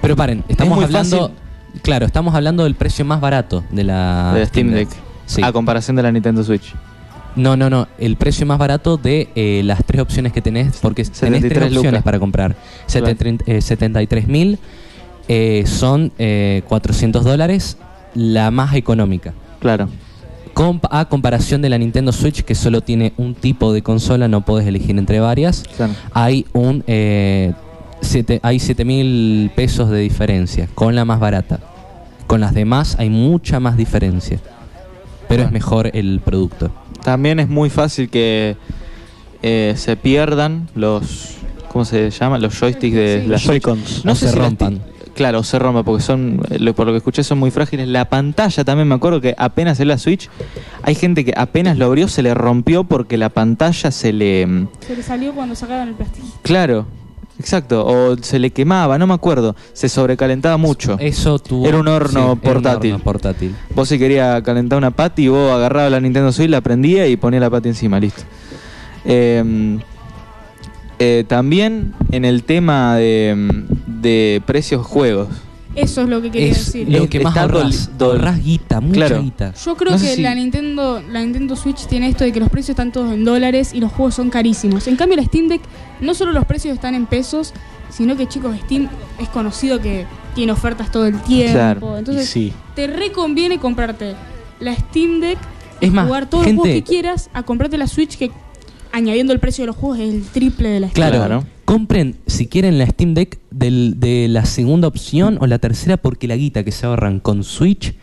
[0.01, 1.19] Pero paren, estamos muy hablando.
[1.29, 1.37] fácil.
[1.83, 4.89] Claro, estamos hablando del precio más barato de la, de Steam Deck.
[5.27, 5.43] Sí.
[5.43, 6.75] A comparación de la Nintendo Switch.
[7.35, 7.89] No, no, no.
[7.99, 11.67] El precio más barato de eh, las tres opciones que tenés, porque tenés 73 tres
[11.69, 12.03] opciones lucas.
[12.05, 12.57] para comprar.
[12.87, 13.07] Claro.
[13.61, 14.59] 73 mil
[15.29, 17.79] eh, son eh, 400 dólares,
[18.15, 19.33] la más económica.
[19.61, 19.89] Claro.
[20.55, 24.45] Comp- a comparación de la Nintendo Switch, que solo tiene un tipo de consola, no
[24.45, 25.95] podés elegir entre varias, claro.
[26.13, 27.53] hay un eh,
[28.03, 31.59] siete, hay 7 mil pesos de diferencia con la más barata.
[32.27, 34.39] Con las demás hay mucha más diferencia.
[35.29, 36.71] Pero es mejor el producto.
[37.05, 38.57] También es muy fácil que
[39.43, 41.37] eh, se pierdan los.
[41.73, 42.37] ¿Cómo se llama?
[42.39, 43.27] Los joysticks de Sí.
[43.27, 43.63] la Los Switch.
[43.63, 44.05] Joy-Cons.
[44.05, 44.81] No se si rompan.
[45.15, 47.87] Claro, se rompa porque son, eh, lo- por lo que escuché, son muy frágiles.
[47.89, 50.31] La pantalla también, me acuerdo que apenas en la Switch,
[50.83, 54.47] hay gente que apenas lo abrió, se le rompió porque la pantalla se le.
[54.47, 56.27] mm, Se le salió cuando sacaron el plástico.
[56.43, 56.87] Claro,
[57.39, 60.97] exacto, o se le quemaba, no me acuerdo, se sobrecalentaba mucho.
[60.99, 62.93] Eso tuvo- Era un horno portátil.
[62.93, 63.55] horno portátil.
[63.75, 67.39] Vos si querías calentar una patty, vos agarrabas la Nintendo Switch, la prendía y ponía
[67.41, 68.23] la patty encima, listo.
[69.05, 69.79] Eh,
[71.03, 75.29] eh, también en el tema de, de precios juegos.
[75.75, 76.87] Eso es lo que quería Es decir.
[76.91, 77.91] lo que más ahorras.
[77.99, 79.23] Ahorrás guita, mucha Claro.
[79.23, 79.55] guita.
[79.55, 82.51] Yo creo No que si- la Nintendo la Nintendo Switch tiene esto de que los
[82.51, 84.87] precios están todos en dólares y los juegos son carísimos.
[84.87, 85.63] En cambio la Steam Deck
[86.01, 87.55] no solo los precios están en pesos,
[87.89, 88.89] sino que chicos Steam
[89.19, 91.53] es conocido que tiene ofertas todo el tiempo.
[91.55, 91.97] Claro.
[91.99, 92.53] Entonces sí.
[92.75, 94.15] te reconviene comprarte
[94.61, 95.39] la Steam Deck
[95.81, 98.31] y Es más, jugar todos los juegos que quieras a comprarte la Switch que
[98.93, 101.09] añadiendo el precio de los juegos es el triple de la Steam.
[101.11, 101.45] Claro, Claro.
[101.65, 106.29] compren si quieren la Steam Deck del- de la segunda opción o la tercera porque
[106.29, 107.95] la guita que se ahorran con Switch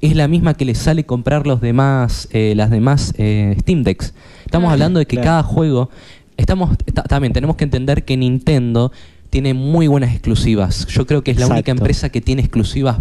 [0.00, 4.14] es la misma que les sale comprar los demás, eh, las demás eh, Steam Decks.
[4.44, 4.72] Estamos Claro.
[4.72, 5.24] hablando de que Claro.
[5.26, 5.90] cada juego,
[6.36, 8.92] estamos ta- también tenemos que entender que Nintendo
[9.30, 10.86] tiene muy buenas exclusivas.
[10.86, 11.82] Yo creo que es la única Exacto.
[11.82, 12.98] empresa que tiene exclusivas.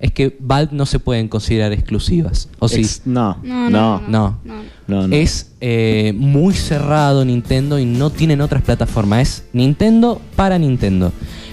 [0.00, 2.48] Es que Valve no se pueden considerar exclusivas.
[2.58, 2.80] ¿O sí?
[2.80, 4.62] Ex- no, No, no, no, no, No.
[4.86, 5.08] No.
[5.08, 5.14] no.
[5.14, 9.20] Es eh, muy cerrado Nintendo y no tienen otras plataformas.
[9.20, 11.12] Es Nintendo para Nintendo.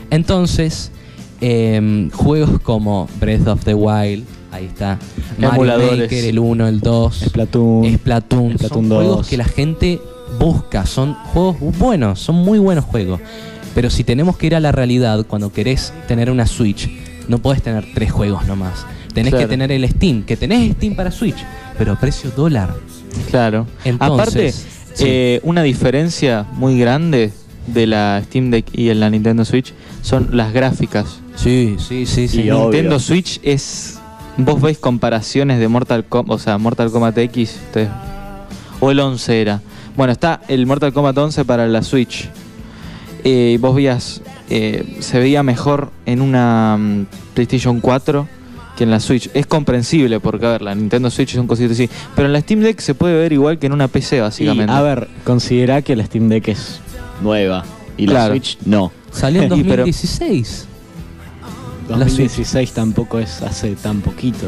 [0.09, 0.91] Entonces,
[1.41, 4.97] em, juegos como Breath of the Wild, ahí está.
[5.37, 5.99] Mario Emuladores.
[6.11, 7.15] Maker, el 1, el 2.
[7.27, 7.93] Splatoon.
[7.95, 8.53] Splatoon.
[8.57, 8.97] Splatoon son 2.
[9.03, 9.99] juegos que la gente
[10.39, 10.85] busca.
[10.85, 13.19] Son juegos buenos, son muy buenos juegos.
[13.75, 16.89] Pero si tenemos que ir a la realidad, cuando querés tener una Switch,
[17.27, 18.85] no podés tener tres juegos nomás.
[19.13, 19.45] Tenés Claro.
[19.47, 21.37] que tener el Steam, que tenés Steam para Switch,
[21.77, 22.73] pero a precio dólar.
[23.31, 23.65] Claro.
[23.83, 24.51] Entonces, Aparte,
[24.93, 25.05] sí.
[25.07, 27.31] eh, una diferencia muy grande
[27.67, 31.19] de la Steam Deck y en la Nintendo Switch son las gráficas.
[31.35, 32.41] Sí, sí, sí, sí.
[32.43, 32.63] Y obvio.
[32.71, 33.99] Nintendo Switch es.
[34.37, 37.89] Vos veis comparaciones de Mortal Kombat, o sea, Mortal Kombat X, ustedes-
[38.79, 39.61] o el 11 era.
[39.95, 42.29] Bueno, está el Mortal Kombat 11 para la Switch.
[43.23, 48.27] Eh, y vos veías, eh, se veía mejor en una mm, PlayStation 4
[48.77, 49.29] que en la Switch.
[49.33, 51.89] Es comprensible porque, a ver, la Nintendo Switch es un cosito así.
[52.15, 54.71] Pero en la Steam Deck se puede ver igual que en una PC, Y, básicamente.
[54.71, 56.79] a ver, considera que la Steam Deck es
[57.21, 57.63] nueva
[57.97, 58.33] y la Claro.
[58.33, 58.91] Switch no.
[59.11, 60.65] Salió en Y pero- 2016.
[61.89, 64.45] La 2016 tampoco es hace tan poquito.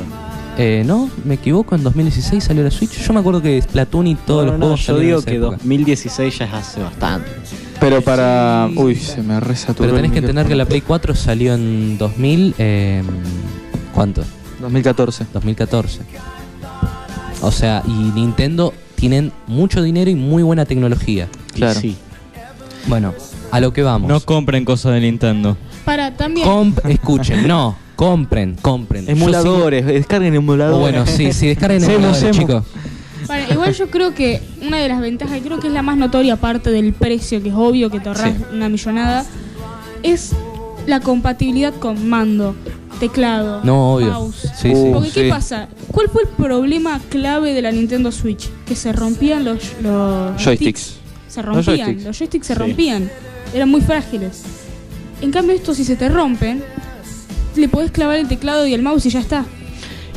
[0.62, 2.92] Eh, no, me equivoco, en 2016 salió la Switch.
[3.02, 5.56] Yo me acuerdo que Splatoon y todos No, los no, juegos yo digo que época.
[5.56, 7.30] 2016 ya es hace bastante.
[7.80, 8.68] Pero para.
[8.70, 8.78] Sí.
[8.78, 9.88] Uy, se me resaturó.
[9.88, 10.66] Pero tenés que entender que la.
[10.66, 12.56] Play 4 salió en 2000.
[12.58, 13.04] eh,
[13.94, 14.22] ¿Cuánto?
[14.60, 15.28] 2014.
[15.34, 16.00] 2014.
[17.42, 21.30] O sea, y Nintendo tienen mucho dinero y muy buena tecnología.
[21.54, 21.80] Claro.
[21.80, 21.96] sí.
[22.88, 23.14] Bueno,
[23.52, 24.10] a lo que vamos.
[24.10, 25.56] No compren cosas de Nintendo.
[25.86, 26.46] Para también.
[26.46, 29.10] Comp- escuchen, no, compren, compren.
[29.10, 30.80] Emuladores, descarguen emuladores.
[30.80, 32.64] bueno, sí, sí, descarguen emuladores, chicos.
[33.28, 35.98] Para, igual yo creo que una de las ventajas, y creo que es la más
[35.98, 38.44] notoria aparte del precio, que es obvio que te ahorras Sí.
[38.54, 39.26] una millonada,
[40.02, 40.32] es
[40.88, 42.56] la compatibilidad con mando,
[43.02, 44.08] teclado, No, obvio.
[44.14, 44.48] mouse.
[44.58, 44.90] Sí, sí.
[44.94, 45.30] Porque ¿qué sí.
[45.30, 45.68] pasa?
[45.92, 48.50] ¿Cuál fue el problema clave de la Nintendo Switch?
[48.66, 50.80] Que se rompían los, los Joysticks.
[50.82, 51.00] sticks.
[51.28, 52.18] Se rompían, los joysticks.
[52.18, 52.60] joysticks, se Sí.
[52.60, 53.12] rompían.
[53.54, 54.44] Eran muy frágiles.
[55.22, 56.64] En cambio estos si se te rompen,
[57.60, 59.46] le podés clavar el teclado y el mouse y ya está.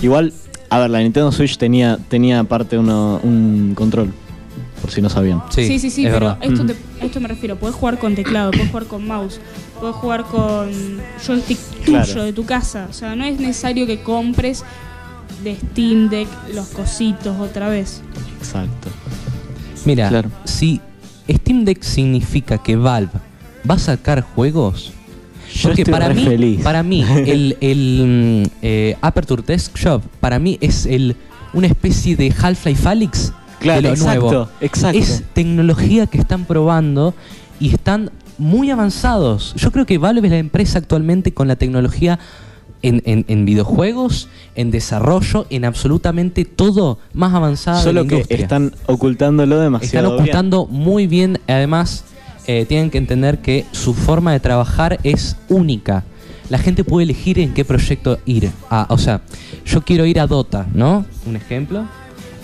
[0.01, 0.33] Igual,
[0.71, 4.13] a ver, la Nintendo Switch tenía, tenía aparte uno, un control,
[4.81, 5.43] por si no sabían.
[5.51, 6.39] Sí, Sí, sí, sí, es pero verdad.
[6.43, 6.67] esto Mm.
[6.69, 7.57] te- a esto me refiero.
[7.57, 9.41] Podés jugar con teclado, podés jugar con mouse,
[9.81, 10.71] podés jugar con
[11.25, 12.25] joystick tuyo Claro.
[12.25, 12.87] de tu casa.
[12.91, 14.65] O sea, no es necesario que compres
[15.45, 18.01] de Steam Deck los cositos otra vez.
[18.39, 18.89] Exacto.
[19.85, 20.31] Mira, Claro.
[20.45, 20.81] si
[21.29, 23.11] Steam Deck significa que Valve
[23.69, 24.93] va a sacar juegos,
[25.55, 26.61] Yo porque estoy para re mí, feliz.
[26.63, 31.17] para mí el, el, eh, Aperture Desktop para mí es el
[31.53, 34.49] una especie de Half-Life Alyx Claro, de lo exacto, nuevo.
[34.61, 34.99] exacto.
[34.99, 37.15] Es tecnología que están probando
[37.61, 39.55] y están muy avanzados.
[39.57, 42.19] Yo creo que Valve es la empresa actualmente con la tecnología
[42.83, 47.77] en, en- en videojuegos, en desarrollo, en absolutamente todo más avanzado.
[47.79, 48.43] de Solo la que industria.
[48.43, 50.21] están ocultándolo Están demasiado bien.
[50.23, 51.39] ocultando muy bien.
[51.47, 52.05] Además,
[52.47, 56.05] eh, tienen que entender que su forma de trabajar es única.
[56.49, 58.51] La gente puede elegir en qué proyecto ir.
[58.71, 59.21] a- o sea,
[59.65, 61.05] yo quiero ir a Dota, ¿no?
[61.27, 61.85] Un ejemplo.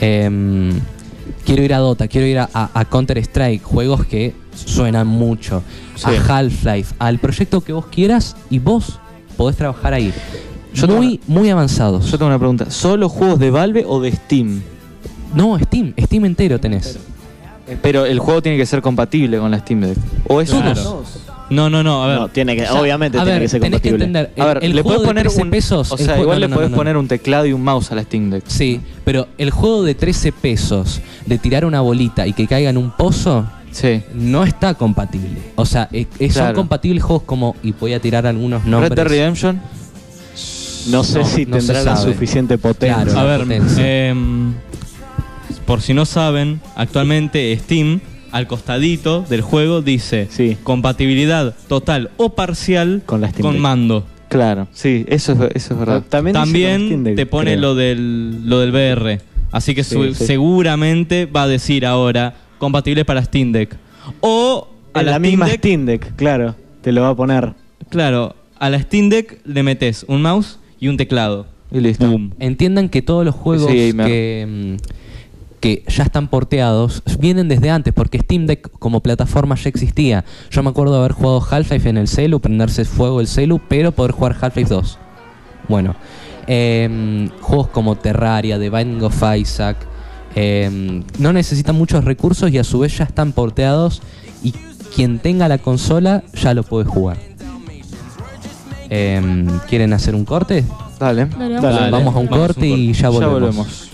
[0.01, 0.71] Em,
[1.45, 5.63] quiero ir a Dota, quiero ir a, a- a Counter-Strike, juegos que suenan mucho.
[5.97, 6.07] Sí.
[6.07, 8.99] A Half-Life, al proyecto que vos quieras y vos
[9.37, 10.13] podés trabajar ahí.
[10.75, 12.07] Yo muy, muy avanzados.
[12.11, 12.71] Yo tengo una pregunta.
[12.71, 14.63] ¿Solo juegos de Valve o de Steam?
[15.35, 16.99] No, Steam, Steam entero tenés.
[17.83, 19.99] Pero el juego tiene que ser compatible con la Steam Deck.
[20.27, 20.73] ¿O es uno?
[21.51, 22.19] No, no, no, a ver.
[22.19, 24.19] No, tiene que, O sea, obviamente a tiene que ser tenés que compatible.
[24.21, 24.43] entender.
[24.43, 25.93] A ver, el, el le puedes juego de poner 13 un pesos.
[25.93, 26.81] O el sea, igual no, le no, puedes no, no.
[26.81, 28.45] poner un teclado y un mouse a la Steam Deck.
[28.47, 32.77] Sí, pero el juego de 13 pesos de tirar una bolita y que caiga en
[32.77, 34.03] un pozo Sí.
[34.15, 35.39] no está compatible.
[35.57, 36.55] O sea, eh, eh, son Claro.
[36.57, 38.95] compatibles juegos como, y voy a tirar algunos Red nombres.
[38.95, 39.61] Dead Redemption.
[40.91, 43.05] No sé No, si no tendrá la suficiente potencia.
[43.05, 43.19] Claro.
[43.19, 44.09] A ver, potencia.
[44.11, 44.55] em,
[45.69, 48.01] por si no saben, actualmente Steam,
[48.33, 50.57] al costadito del juego, dice Sí.
[50.63, 54.07] compatibilidad total o parcial Con la mando.
[54.31, 56.03] Claro, sí, eso es, eso es verdad.
[56.09, 57.61] También, Deck, te pone creo.
[57.61, 59.21] lo del, lo del VR.
[59.53, 60.25] Así que Sí, su- sí.
[60.27, 63.77] seguramente va a decir ahora compatible para Steam Deck.
[64.21, 66.55] O a En la, la, Steam misma Deck, Steam Deck, claro.
[66.81, 67.53] Te lo va a poner.
[67.91, 71.47] claro, a la Steam Deck le metes un mouse y un teclado.
[71.71, 72.07] Y listo.
[72.11, 72.33] Boom.
[72.39, 74.77] Entiendan que todos los juegos que, mm,
[75.61, 80.25] que ya están porteados vienen desde antes, porque Steam Deck como plataforma ya existía.
[80.51, 83.93] Yo me acuerdo de haber jugado Half-Life en el celu, prenderse fuego el celu, pero
[83.93, 84.99] poder jugar Half-Life 2.
[85.69, 85.95] Bueno,
[86.47, 89.77] em, juegos como Terraria, The Binding of Isaac,
[90.35, 94.03] em, no necesitan muchos recursos y a su vez ya están porteados
[94.43, 94.53] y
[94.95, 97.19] quien tenga la consola ya lo puede jugar.
[98.91, 100.65] Em, ¿Quieren hacer un corte?
[100.99, 101.27] Dale.
[101.27, 101.63] Dale, vamos.
[101.63, 101.63] Dale.
[101.63, 103.03] Vamos a un Vamos a un corte y corte.
[103.03, 103.41] ya volvemos.
[103.41, 103.88] Ya volvemos.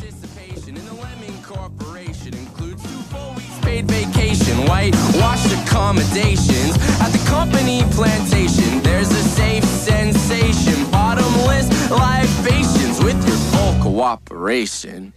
[3.74, 8.80] Paid vacation, whitewashed accommodations at the company plantation.
[8.82, 15.12] There's a safe sensation, bottomless libations with your full cooperation.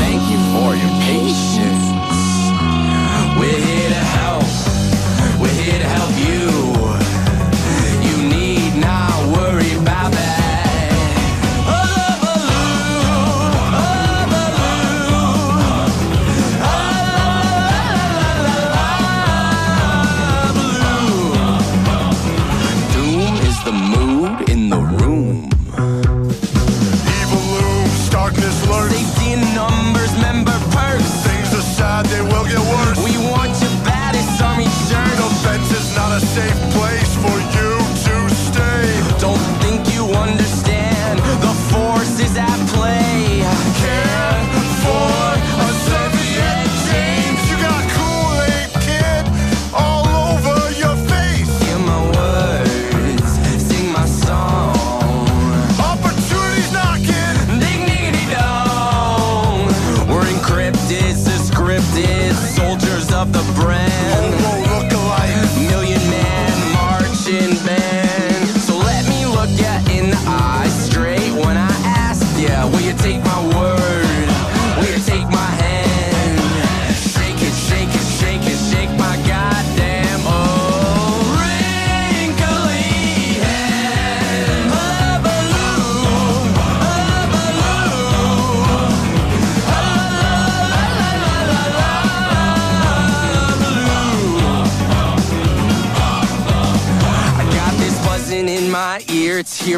[0.00, 1.86] Thank you for your patience.
[3.38, 4.46] We're here to help.
[5.40, 6.10] We're here to help.
[6.22, 6.25] You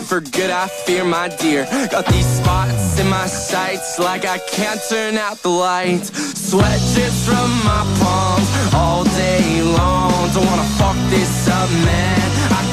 [0.09, 1.67] for good, I fear, my dear.
[1.91, 6.09] Got these spots in my sights, like I can't turn out the lights.
[6.49, 10.31] Sweat drips from my palms all day long.
[10.33, 12.27] Don't wanna fuck this up, man.
[12.59, 12.68] I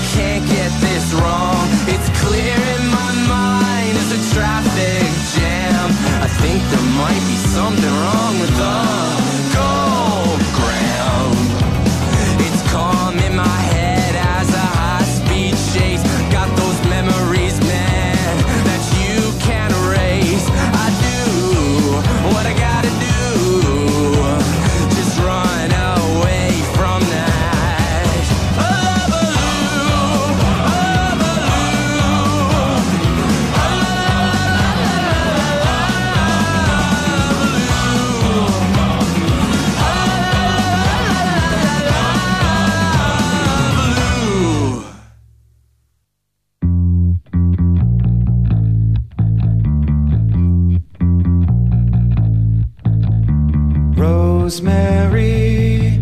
[54.45, 55.99] Rosemary.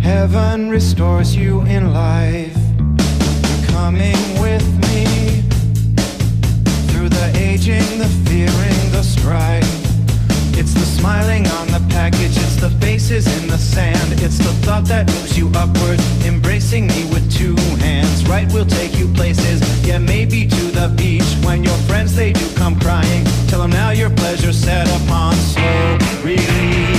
[0.00, 2.56] Heaven restores you in life.
[3.46, 5.04] You're coming with me
[6.88, 9.68] through the aging, the fearing, the strife.
[10.56, 14.22] It's the smiling on the package, it's the faces in the sand.
[14.22, 18.26] It's the thought that moves you upward, embracing me with two hands.
[18.26, 21.36] Right will take you places, yeah, maybe to the beach.
[21.44, 23.26] When your friends, they do come crying.
[23.48, 26.97] Tell them now your pleasure's set upon slow really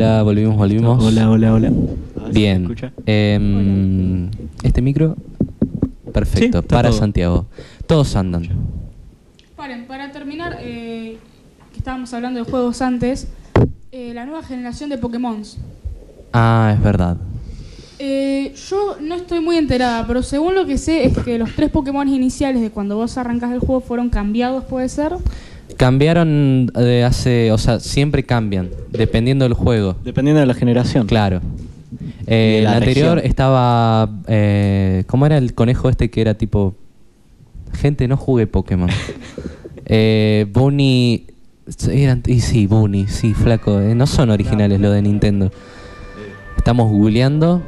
[0.00, 1.04] Hola, volvimos, volvimos.
[1.04, 1.72] Hola, hola, hola.
[2.20, 2.72] Ah, ¿se Bien.
[3.04, 4.30] Em,
[4.62, 5.16] este micro,
[6.12, 6.98] perfecto, Sí, para todo.
[7.00, 7.46] Santiago.
[7.84, 8.44] Todos andan.
[9.56, 11.18] Paren, para terminar, eh,
[11.72, 13.26] que estábamos hablando de juegos antes,
[13.90, 15.42] eh, la nueva generación de Pokémon.
[16.32, 17.16] Ah, es verdad.
[17.98, 21.70] Eh, yo no estoy muy enterada, pero según lo que sé es que los tres
[21.72, 25.16] Pokémon iniciales de cuando vos arrancás el juego fueron cambiados, ¿puede ser?
[25.78, 29.96] Cambiaron de hace, o sea, siempre cambian, dependiendo del juego.
[30.04, 31.06] Dependiendo de la generación.
[31.06, 31.40] Claro.
[32.26, 33.30] Eh, el la anterior región.
[33.30, 36.74] estaba, eh, ¿cómo era el conejo este que era tipo,
[37.72, 38.90] gente no jugué Pokémon.
[39.86, 41.26] eh, Bunny,
[41.90, 45.50] eran, y sí, Bunny, sí, flaco, eh, no son originales lo de Nintendo.
[46.56, 47.62] Estamos googleando.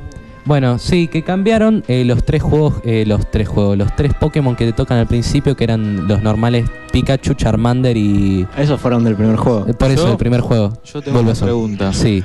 [0.47, 4.57] Bueno, sí, que cambiaron eh, los tres juegos, eh, los tres juegos, los tres Pokémon
[4.57, 8.47] que te tocan al principio, que eran los normales Pikachu, Charmander y...
[8.57, 9.67] Esos fueron del primer juego.
[9.69, 10.73] eh, Por eso, Yo- el primer juego.
[10.85, 11.47] Yo tengo una Bulbasaur.
[11.49, 11.93] pregunta.
[11.93, 12.25] Sí,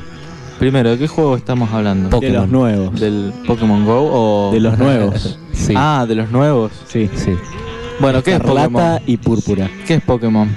[0.57, 2.09] Primero, ¿de qué juego estamos hablando?
[2.09, 2.51] Po- De los Pokémon.
[2.61, 2.99] nuevos.
[2.99, 4.09] ¿Del Pokémon Go
[4.49, 4.51] o...?
[4.53, 5.37] De los nuevos.
[5.51, 6.71] sí, Ah, de los nuevos.
[6.87, 7.09] Sí.
[7.13, 7.31] sí.
[7.99, 8.99] Bueno, ¿qué es Pokémon?
[9.05, 9.69] y púrpura.
[9.85, 10.49] ¿Qué es Pokémon?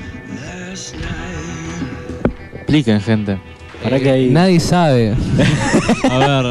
[2.54, 3.40] Expliquen, gente.
[3.82, 4.30] Para que hay...
[4.30, 5.14] Nadie sabe.
[6.10, 6.46] A ver,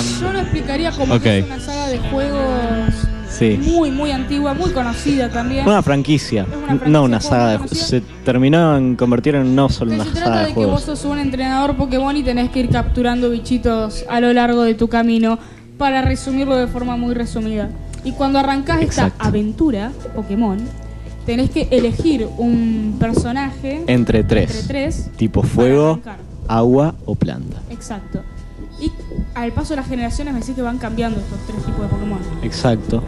[0.00, 2.94] em, Yo lo explicaría como que es una saga de juegos
[3.30, 3.60] Sí.
[3.62, 5.66] muy, muy antigua, muy conocida también.
[5.66, 7.78] Una franquicia, Es una franquicia no una saga de juegos.
[7.78, 10.82] Se terminó en convertir en no solo una se saga trata de de que vos
[10.82, 14.88] sos un entrenador Pokémon y tenés que ir capturando bichitos a lo largo de tu
[14.88, 15.38] camino,
[15.78, 17.70] para resumirlo de forma muy resumida.
[18.04, 20.58] Y cuando arrancás esta aventura Pokémon,
[21.24, 24.50] tenés que elegir un personaje Entre tres.
[24.50, 26.18] entre tres Tipo fuego, arrancar.
[26.48, 27.58] Agua o planta.
[27.70, 28.22] Exacto.
[28.80, 28.92] Y
[29.34, 32.18] al paso de las generaciones me decís que van cambiando estos tres tipos de Pokémon.
[32.42, 33.02] Exacto.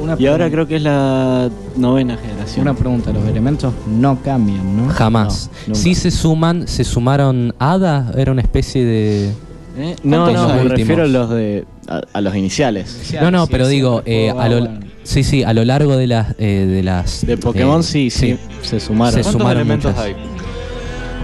[0.00, 2.62] Una Y ahora creo que es la novena generación.
[2.62, 4.92] Una pregunta, los elementos no cambian, ¿no?
[4.92, 5.50] Jamás.
[5.66, 9.32] No, sí se suman, se sumaron Hada, era una especie de...
[9.76, 9.96] ¿Eh?
[10.02, 13.12] No, ¿Cuántos no, me refiero a los de a, a los iniciales.
[13.20, 14.68] No, no, sí, pero sí, digo, eh, a lo,
[15.02, 16.34] sí, sí, a lo largo de las...
[16.38, 19.14] eh, de las De Pokémon eh, sí, sí, se sumaron.
[19.14, 20.04] Se ¿Cuántos sumaron elementos muchas.
[20.04, 20.33] hay?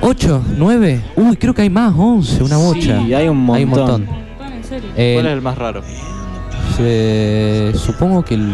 [0.03, 0.43] ¿Ocho?
[0.57, 1.01] ¿Nueve?
[1.17, 3.01] Uy, creo que hay más, once, una bocha.
[3.05, 4.07] Sí, hay un Hay un montón.
[4.97, 5.83] Eh, ¿Cuál es el más raro?
[6.79, 8.49] Eh, supongo que, el-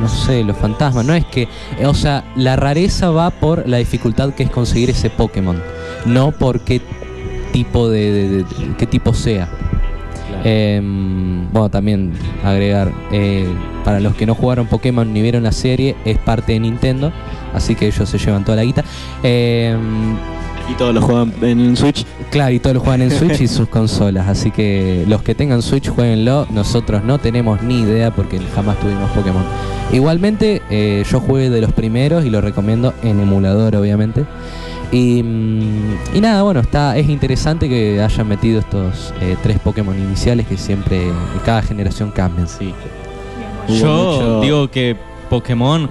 [0.00, 1.04] no sé, los fantasmas.
[1.06, 4.90] No es que, eh, o sea, la rareza va por la dificultad que es conseguir
[4.90, 5.62] ese Pokémon,
[6.04, 6.82] no por qué
[7.52, 9.48] tipo de, de- de- de- qué tipo sea.
[10.44, 12.12] Em, bueno, también
[12.44, 13.46] agregar, eh,
[13.84, 17.12] para los que no jugaron Pokémon ni vieron la serie, es parte de Nintendo,
[17.54, 18.84] así que ellos se llevan toda la guita.
[19.22, 20.16] Em,
[20.70, 22.06] Y todos los juegan en Switch.
[22.30, 24.26] Claro, y todos lo juegan en Switch y sus consolas.
[24.28, 26.46] Así que los que tengan Switch, jueguenlo.
[26.50, 29.44] Nosotros no tenemos ni idea porque jamás tuvimos Pokémon.
[29.92, 34.24] Igualmente, eh, yo jugué de los primeros y lo recomiendo en emulador, obviamente.
[34.90, 39.96] Y, mm, y nada, bueno, está es interesante que hayan metido estos eh, tres Pokémon
[39.98, 41.08] iniciales que siempre,
[41.44, 42.48] cada generación cambian.
[42.48, 42.72] Sí.
[43.68, 44.96] Yo mucho- digo que
[45.28, 45.88] Pokémon.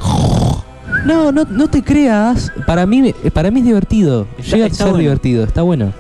[1.06, 2.52] No, no, no te creas.
[2.66, 4.28] Para mí, para mí es divertido.
[4.38, 5.00] Está- Llega a ser bueno.
[5.00, 5.94] divertido, está bueno.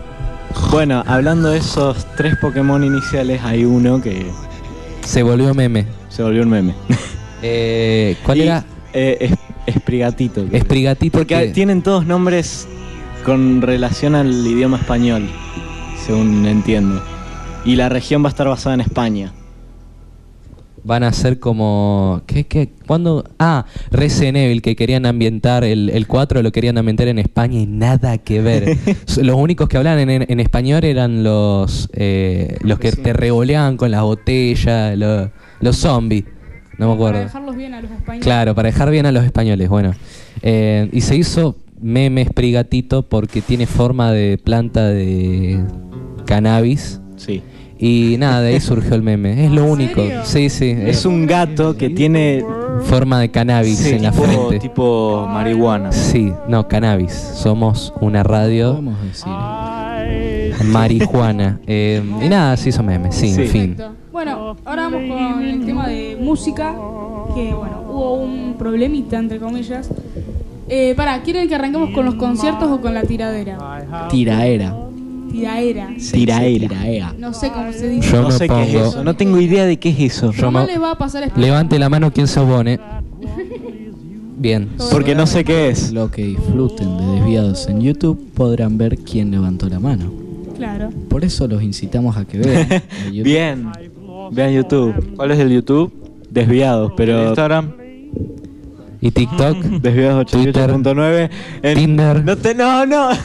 [0.72, 4.28] Bueno, hablando de esos tres Pokémon iniciales, hay uno que
[5.01, 5.88] Se volvió meme.
[6.10, 6.74] se volvió un meme.
[7.45, 8.64] Eh, ¿Cuál Y, era?
[8.93, 9.34] Eh, es,
[9.76, 10.45] Esprigatito.
[10.49, 11.18] Esprigatito.
[11.18, 12.66] Porque que- tienen todos nombres
[13.26, 15.28] con relación al idioma español,
[16.06, 17.01] según entiendo.
[17.66, 19.34] Y la región va a estar basada en España.
[20.84, 22.22] Van a ser como.
[22.28, 22.46] ¿Qué?
[22.46, 23.24] qué ¿Cuándo?
[23.40, 27.66] Ah, Resident Evil, que querían ambientar el, el 4, lo querían ambientar en España y
[27.66, 28.78] nada que ver.
[29.22, 33.92] Los únicos que hablaban en, en español eran los eh, los que te revoleaban con
[33.92, 35.32] las botellas, lo-
[35.62, 36.26] los zombies.
[36.78, 37.20] No me Para acuerdo.
[37.20, 38.24] dejarlos bien a los españoles.
[38.26, 39.94] Claro, para dejar bien a los españoles, bueno.
[40.42, 45.64] Eh, y se hizo meme Sprigatito porque tiene forma de planta de
[46.26, 47.00] cannabis.
[47.16, 47.42] Sí.
[47.86, 49.46] Y nada, de ahí surgió el meme.
[49.46, 50.02] Es lo ¿En único.
[50.24, 50.74] Sí, sí.
[50.78, 52.46] Es un gato que tiene.
[52.86, 54.60] forma de cannabis Sí, en la frente.
[54.60, 55.92] tipo marihuana.
[55.92, 57.12] Sí, no, cannabis.
[57.14, 59.28] Somos una radio Podemos decir.
[60.66, 61.60] marihuana.
[61.68, 63.42] Eh, y nada, se hizo meme, sí, Sí.
[63.42, 63.76] en fin.
[63.76, 63.96] Perfecto.
[64.12, 66.74] Bueno, ahora vamos con el tema de música,
[67.36, 69.90] que bueno, hubo un problemita, entre comillas.
[70.70, 74.08] Eh, para, ¿quieren que arranquemos con los conciertos o con la tiradera?
[74.10, 74.76] Tiraera.
[75.34, 75.90] Tiraera.
[76.12, 76.68] Tiraera.
[76.70, 77.14] Tiraera.
[77.18, 78.10] No sé cómo se dice.
[78.12, 79.04] Yo No me sé qué es pongo- eso.
[79.04, 80.32] No tengo idea de qué es eso.
[80.32, 81.50] Yo Román me- les va a pasar a explicar.
[81.50, 82.80] Levante la mano quien se opone.
[84.38, 84.70] Bien.
[84.92, 85.92] Porque no sé qué es.
[85.92, 90.12] Lo que disfruten de desviados en YouTube podrán ver quién levantó la mano.
[90.56, 90.90] Claro.
[91.10, 92.68] Por eso los incitamos a que vean.
[93.12, 93.24] YouTube.
[93.24, 93.72] Bien.
[94.32, 95.16] Vean YouTube.
[95.16, 95.92] ¿Cuál es el YouTube?
[96.30, 97.28] Desviados, ¿El pero.
[97.28, 97.74] Instagram?
[99.06, 101.30] Y TikTok, Desviados 88.9.
[101.62, 102.24] En- Tinder.
[102.24, 103.10] No, te, no, no.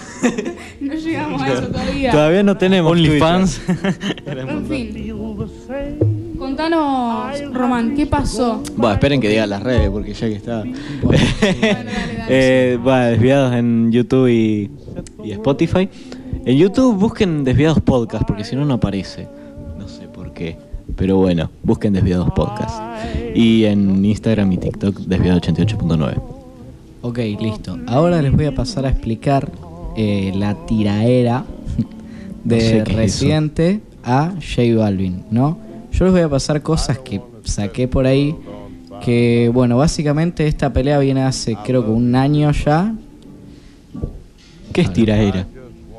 [0.80, 2.10] No llegamos a eso todavía.
[2.10, 3.60] Todavía no tenemos OnlyFans.
[4.26, 5.14] En fin.
[6.38, 8.62] Contanos, Román, ¿qué pasó?
[8.76, 10.58] Bueno, esperen que diga las redes, porque ya que está.
[10.62, 14.70] dale, dale, eh, bueno, desviados en YouTube y,
[15.24, 15.88] y Spotify.
[16.44, 19.28] En YouTube busquen Desviados Podcast, porque si no, no aparece.
[19.78, 20.56] No sé por qué.
[20.96, 22.87] Pero bueno, busquen Desviados Podcast.
[23.34, 26.22] Y en Instagram y TikTok, Desviado88.9.
[27.02, 27.78] Ok, listo.
[27.86, 29.50] Ahora les voy a pasar a explicar
[29.96, 31.44] eh, la tiraera
[32.44, 32.92] de No sé es.
[32.94, 35.58] Residente a J Balvin, ¿no?
[35.92, 38.34] Yo les voy a pasar cosas que saqué por ahí.
[39.04, 42.94] Que, bueno, básicamente esta pelea viene hace creo que un año ya.
[44.72, 45.46] ¿Qué es tiraera?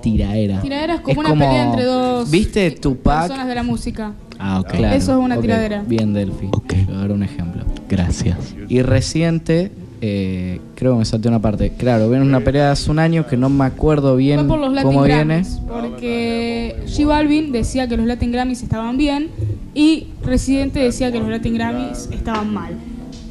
[0.02, 0.62] Tiraera.
[0.62, 3.28] Tiraera es como una pelea entre dos ¿Viste Tupac?
[3.28, 4.14] personas de la música.
[4.40, 4.72] Ah, ok.
[4.72, 5.84] Claro, Eso es una tiradera.
[5.86, 6.48] Bien, Delphi.
[6.52, 6.74] Ok.
[6.88, 7.64] Voy a dar un ejemplo.
[7.90, 8.56] Gracias.
[8.70, 9.72] Y reciente,
[10.02, 11.74] eh, creo que me salté una parte.
[11.78, 14.72] Claro, viene una pelea de hace un año que no me acuerdo bien por los
[14.72, 15.24] Latin cómo viene.
[15.26, 19.28] Grammys, porque J Balvin decía que los Latin Grammys estaban bien
[19.76, 22.76] y Residente decía que los Latin Grammys estaban mal.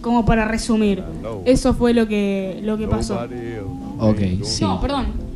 [0.02, 1.02] Como para resumir,
[1.44, 3.18] eso fue lo que lo que pasó.
[3.98, 4.62] Ok, sí.
[4.62, 5.27] No, perdón.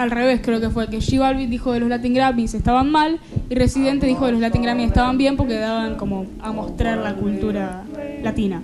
[0.00, 3.20] Al revés creo que fue que J Balvin dijo que los Latin Grammys estaban mal
[3.50, 7.14] y Residente dijo que los Latin Grammys estaban bien porque daban como a mostrar la
[7.14, 7.84] cultura
[8.22, 8.62] latina.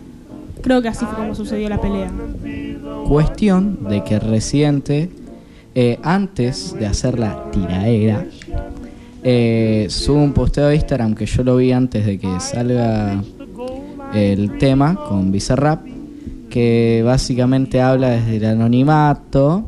[0.63, 2.11] Creo que así fue como sucedió la pelea.
[3.07, 5.11] Cuestión de que reciente,
[5.75, 8.25] eh, antes de hacer la tiraera,
[9.23, 13.23] eh, un posteo de Instagram que yo lo vi antes de que salga
[14.15, 15.85] el tema con Bizarrap,
[16.49, 19.67] que básicamente habla desde el anonimato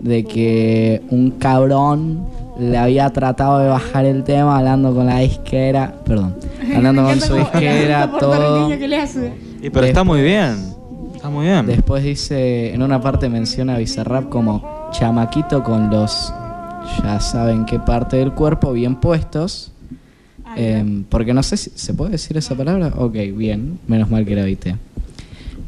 [0.00, 2.24] de que un cabrón
[2.58, 6.36] le había tratado de bajar el tema hablando con la disquera, perdón,
[6.76, 8.30] hablando con su disquera, todo.
[8.30, 9.32] puertorriqueño que le hace.
[9.62, 10.56] Y pero está muy bien.
[11.14, 11.66] Está muy bien.
[11.66, 16.32] Después dice, en una parte menciona a Bizarrap como chamaquito con los,
[17.02, 19.72] ya saben qué parte del cuerpo, bien puestos.
[20.46, 20.54] Va.
[20.56, 22.92] Em, porque no sé si, ¿se puede decir esa palabra?
[22.96, 24.76] Ok, bien, menos mal que la evité.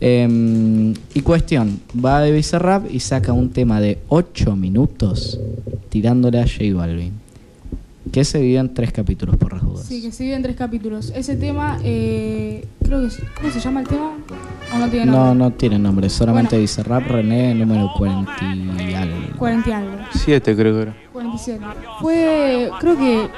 [0.04, 5.38] Em, y cuestión, va de Bizarrap y saca un tema de 8 minutos
[5.90, 7.12] tirándole a J Balvin.
[8.10, 9.86] Que se vivió en tres capítulos por las dudas.
[9.86, 11.12] Sí, que se divide en tres capítulos.
[11.14, 13.06] Ese tema, eh, creo que.
[13.06, 14.10] es- ¿Cómo se llama el tema?
[14.74, 15.34] ¿O no tiene No, nombre?
[15.38, 16.62] no tiene nombre, solamente Bueno.
[16.62, 18.32] Bizarrap René número 40
[18.90, 19.16] y algo.
[19.38, 19.90] 40 y algo.
[20.14, 20.96] Siete creo que era.
[21.12, 21.64] 47.
[22.00, 23.28] Fue, creo que,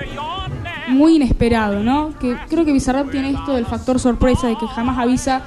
[0.88, 2.18] muy inesperado, ¿no?
[2.18, 5.42] Que creo que Bizarrap tiene esto del factor sorpresa, de que jamás avisa,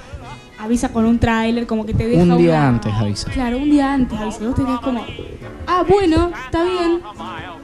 [0.59, 3.31] avisa con un tráiler, como que te deja Un día una- antes avisa.
[3.31, 4.39] Claro, un día antes avisa.
[4.45, 5.05] Vos te quedás como,
[5.67, 7.01] ah, bueno, está bien.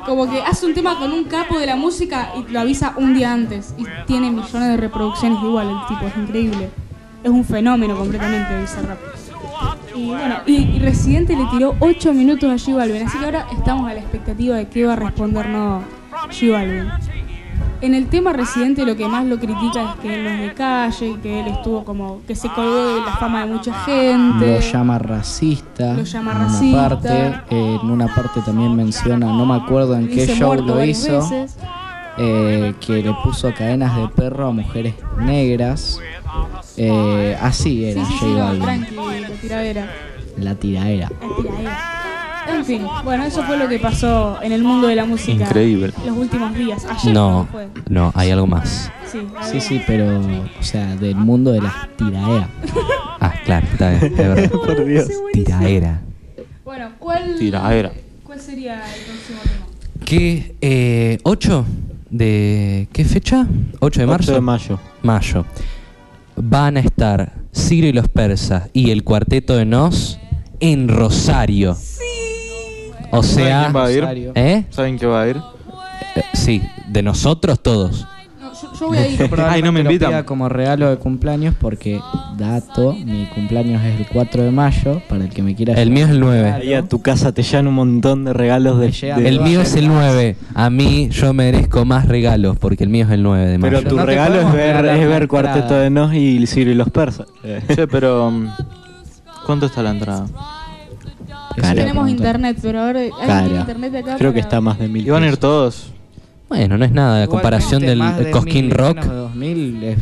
[0.05, 3.13] Como que hace un tema con un capo de la música y lo avisa un
[3.13, 3.73] día antes.
[3.77, 6.69] Y tiene millones de reproducciones igual, el tipo, es increíble.
[7.23, 8.97] Es un fenómeno completamente Bizarrap.
[9.95, 13.47] Y bueno, y, y Residente le tiró 8 minutos a J Balvin, así que ahora
[13.57, 16.89] estamos a la expectativa de qué va a respondernos J Balvin.
[17.84, 20.53] En el tema Residente lo que más lo critica es que él no es de
[20.53, 24.53] calle, que él estuvo como, que se colgó de la fama de mucha gente.
[24.55, 25.93] Lo llama racista.
[25.93, 26.89] Lo llama en una racista.
[26.89, 27.27] parte.
[27.49, 31.29] eh, en una parte también menciona, no me acuerdo en qué show lo hizo,
[32.17, 35.99] eh, que le puso cadenas de perro a mujeres negras.
[36.77, 38.61] Eh, así era Sí, sí, J sí, no, Balvin.
[38.63, 39.88] tranqui, la tiradera.
[40.38, 41.09] La tiraera.
[41.11, 42.03] La tiradera.
[42.49, 45.45] En fin, bueno, eso fue lo que pasó en el mundo de la música.
[45.45, 45.93] Increíble.
[46.05, 46.85] Los últimos días.
[46.89, 47.67] Ayer No, fue.
[47.89, 48.91] no, hay algo más.
[49.11, 49.19] Sí,
[49.51, 52.49] Sí, sí, pero, o sea, del mundo de las tiraeras.
[53.19, 54.49] Ah, claro, está bien, es verdad.
[54.65, 55.07] Por Dios.
[55.33, 56.01] Tiraera.
[56.65, 57.91] Bueno, ¿cuál, Tiraera.
[58.23, 59.65] ¿cuál sería el próximo tema?
[60.05, 60.55] ¿Qué?
[60.61, 61.63] Eh, ¿8
[62.09, 63.45] de qué fecha?
[63.79, 64.31] ¿8 de marzo?
[64.31, 64.79] 8 de mayo.
[65.03, 65.45] Mayo.
[66.35, 70.19] Van a estar Ciro y los persas y el cuarteto de Nos
[70.59, 71.77] en Rosario.
[73.16, 73.99] O ¿Saben sea, quién va a ir?
[74.01, 74.32] Rosario.
[74.36, 74.66] ¿eh?
[74.70, 75.38] ¿Saben qué va a ir?
[76.16, 78.07] Eh, Sí, de nosotros todos.
[78.39, 79.30] No, yo, yo voy a ir.
[79.47, 80.09] Ay, no me lo invitan.
[80.09, 81.99] pida como regalo de cumpleaños porque,
[82.38, 86.05] dato, mi cumpleaños es el 4 de mayo, para el que me quiera El mío
[86.05, 86.51] es el 9.
[86.51, 89.39] Ahí a tu casa te llegan un montón de regalos de, Me llegan de- El
[89.41, 90.36] mío es el 9.
[90.55, 93.78] A mí yo merezco más regalos porque el mío es el 9 de mayo.
[93.78, 95.28] Pero tu no te regalo es podemos ver, regalar es ver entrada.
[95.28, 97.28] Cuarteto de Nos y Ciro y los Persas.
[97.43, 98.28] Eh, Che, pero.
[98.28, 98.47] um,
[99.45, 100.26] ¿Cuánto está la entrada?
[101.62, 101.76] Cara.
[101.76, 103.47] Tenemos internet, pero ahora hay Cara.
[103.47, 104.16] internet de acá.
[104.18, 105.06] Creo que para- está más de mil.
[105.06, 105.39] ¿Y van a ir pesos.
[105.39, 105.88] todos?
[106.49, 107.16] Bueno, no es nada.
[107.22, 108.95] A Igualmente, comparación del Cosquín 1000 y Rock.
[108.97, 109.97] Menos de 2000 es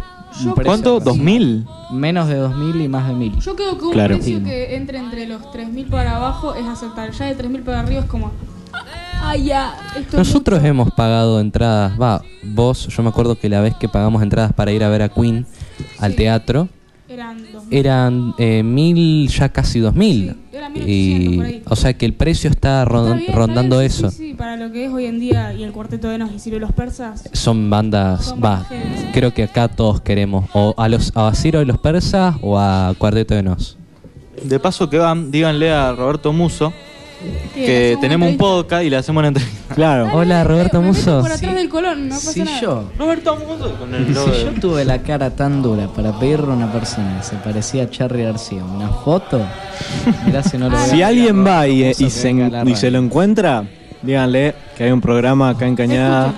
[0.45, 0.97] un precio ¿Cuánto?
[0.97, 1.05] así.
[1.05, 1.65] ¿2000?
[1.91, 3.39] Menos de 2000 y más de 1000.
[3.39, 4.15] Yo creo que un Claro.
[4.15, 7.13] precio que entre entre los 3.000 para abajo es aceptable.
[7.17, 8.31] Ya de 3.000 para arriba es como.
[9.23, 9.75] Ah, ya.
[9.95, 10.69] Esto es Nosotros mucho".
[10.69, 11.93] hemos pagado entradas.
[12.01, 15.03] Va, vos, yo me acuerdo que la vez que pagamos entradas para ir a ver
[15.03, 15.45] a Queen
[15.99, 16.17] al Sí.
[16.17, 16.67] teatro,
[17.07, 20.35] Eran eran eh, mil, ya casi dos mil.
[20.51, 21.63] Sí, eran 1800 por Y, ahí.
[21.65, 24.11] o sea que el precio está ron- Está bien, está rondando bien, sí, eso.
[24.11, 26.39] Sí, sí, para lo que es hoy en día y el cuarteto de Nos y
[26.39, 27.23] Ciro y los persas.
[27.33, 28.69] Son bandas, Son va, bandas
[29.13, 32.93] creo que acá todos queremos o a los a Ciro y los persas o a
[32.97, 33.77] Cuarteto de Nos.
[34.43, 36.73] De paso que van, díganle a Roberto Muso
[37.53, 39.57] Que tenemos un podcast y le hacemos una entrevista.
[39.75, 40.09] Claro.
[40.13, 41.21] Hola Roberto Muso.
[41.21, 42.59] Por atrás del colón, no pasa si nada.
[42.59, 46.11] yo, Roberto Muso con el logo si de- yo tuve la cara tan dura para
[46.19, 49.39] pedirle a una persona que se parecía a Charlie García una foto,
[50.25, 52.63] mirá si no lo voy a Si alguien va y, Muso se, que venga a
[52.65, 53.63] la y se lo encuentra,
[54.01, 56.33] díganle que hay un programa acá en Cañada.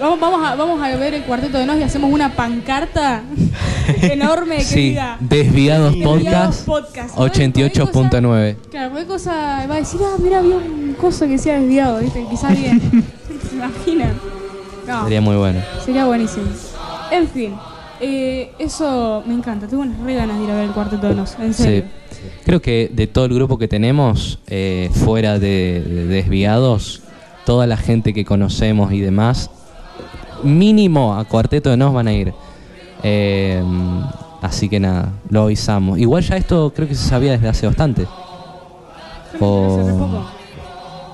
[0.00, 3.22] Vamos, vamos, a, vamos a ver el cuarteto de Nos y hacemos una pancarta
[4.02, 7.16] enorme que Sí, diga Desviados Desviados Podcast Podcast.
[7.16, 8.56] 88.9.
[8.70, 12.26] Claro, cualquier cosa va a decir, ah, mira, había un coso que decía desviado, ¿viste?
[12.28, 12.80] Quizás bien.
[13.48, 14.12] ¿Se imaginan?
[14.86, 15.60] No, Sería muy bueno.
[15.84, 16.46] sería buenísimo.
[17.10, 17.54] En fin,
[18.00, 19.66] eh, eso me encanta.
[19.66, 21.62] Tengo unas re ganas de ir a ver el cuarteto de Nos, en Sí.
[21.62, 21.84] serio.
[22.44, 27.02] Creo que de todo el grupo que tenemos, eh, fuera de, de desviados,
[27.46, 29.50] toda la gente que conocemos y demás,
[30.46, 32.32] mínimo a Cuarteto de Nos van a ir.
[33.02, 33.62] Eh,
[34.42, 35.98] así que nada, lo avisamos.
[35.98, 38.06] Igual ya esto creo que se sabía desde hace bastante.
[39.40, 40.26] O- Hace re poco.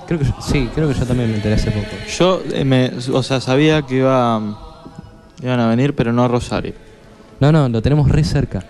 [0.06, 1.86] Creo que yo- sí, creo que yo también me enteré hace poco.
[2.18, 4.40] Yo, eh, me, o sea, sabía que iba,
[5.42, 6.74] iban a venir, pero no a Rosario.
[7.40, 8.62] No, no, lo tenemos re cerca.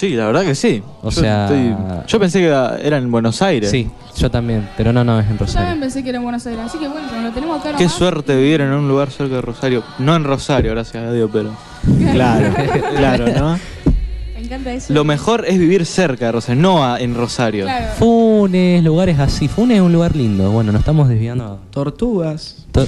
[0.00, 0.82] Sí, la verdad que sí.
[1.02, 1.74] O Yo sea- estoy-
[2.06, 3.70] yo pensé que era era en Buenos Aires.
[3.70, 3.86] Sí,
[4.16, 5.80] yo también, pero no, no, es en Yo también Rosario.
[5.80, 8.34] pensé que era en Buenos Aires, así que bueno, lo tenemos acá Qué nomás, suerte
[8.34, 9.82] vivir en un lugar cerca de Rosario.
[9.98, 11.50] No en Rosario, gracias a Dios, pero.
[12.12, 12.54] Claro,
[12.96, 13.58] claro, ¿no?
[14.34, 14.90] Me encanta eso.
[14.94, 17.64] Lo mejor es vivir cerca de Rosario, no a- en Rosario.
[17.66, 17.92] Claro.
[17.98, 19.48] Funes, lugares así.
[19.48, 20.50] Funes es un lugar lindo.
[20.50, 21.60] Bueno, nos estamos desviando.
[21.70, 22.64] Tortugas.
[22.72, 22.86] To-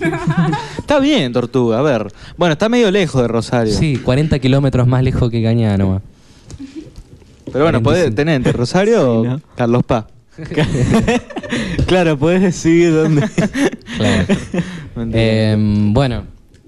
[0.78, 2.08] Está bien, Tortuga, a ver.
[2.36, 3.72] Bueno, está medio lejos de Rosario.
[3.72, 6.02] Sí, 40 kilómetros más lejos que Cañada nomás.
[7.52, 8.16] Pero bueno, podés 45.
[8.16, 9.40] tener entre Rosario Sí, o ¿no?
[9.56, 10.04] Carlos Paz.
[11.86, 13.28] claro, puedes decidir dónde.
[13.96, 14.24] Claro.
[15.12, 15.56] Eh,
[15.92, 16.24] bueno,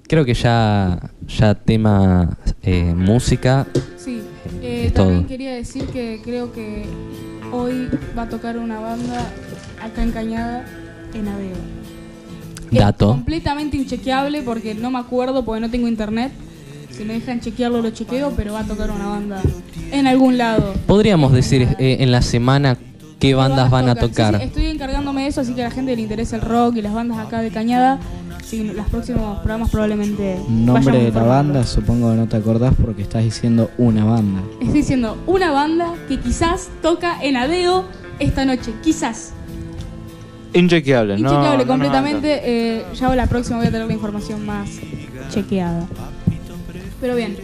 [0.09, 3.67] creo que ya, ya tema eh, música.
[3.99, 4.23] Sí,
[4.63, 5.29] eh, Es también todo.
[5.29, 6.85] quería decir que creo que
[7.53, 9.27] hoy va a tocar una banda
[9.83, 10.65] acá en Cañada
[11.15, 11.57] en Aveo.
[12.71, 13.09] Es Dato.
[13.09, 16.33] completamente inchequeable porque no me acuerdo porque no tengo internet.
[16.97, 19.41] Si me dejan chequearlo lo chequeo, pero va a tocar una banda
[19.91, 20.75] en algún lado.
[20.87, 22.77] Podríamos decir eh, en la semana
[23.19, 24.35] qué bandas van a tocar.
[24.35, 26.77] Sí, sí, estoy encargándome de eso, así que a la gente le interesa el rock
[26.77, 27.99] y las bandas acá de Cañada.
[28.45, 30.37] Sí, los próximos programas probablemente.
[30.49, 34.43] Nombre de la banda, supongo que no te acordás porque estás diciendo una banda.
[34.61, 37.85] Estoy diciendo una banda que quizás toca en Adeo
[38.19, 38.73] esta noche.
[38.83, 39.33] Quizás.
[40.55, 41.31] Inchequeable, ¿no?
[41.31, 42.41] Inchequeable no completamente.
[42.45, 44.69] eh, ya la próxima voy a tener la información más
[45.31, 45.87] chequeada.
[47.03, 47.37] Pero bien,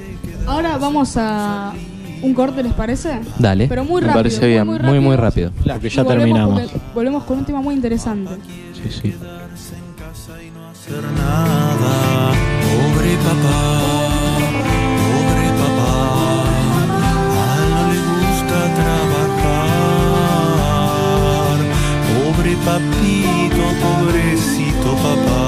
[0.46, 1.72] ahora vamos a
[2.22, 3.20] un corte, ¿les parece?
[3.38, 3.66] Dale.
[3.68, 4.22] Pero muy Me rápido.
[4.22, 4.66] parece bien.
[4.66, 5.50] Muy, muy rápido.
[5.50, 6.62] Porque Y ya volvemos terminamos.
[6.62, 8.30] porque volvemos con un tema muy interesante.
[8.74, 9.14] Sí, sí.
[10.70, 12.32] hacer nada.
[12.62, 13.60] Pobre papá,
[15.04, 15.92] pobre papá,
[17.34, 18.58] a él no le gusta
[20.68, 21.58] trabajar.
[22.14, 25.40] Pobre papito, pobrecito papá,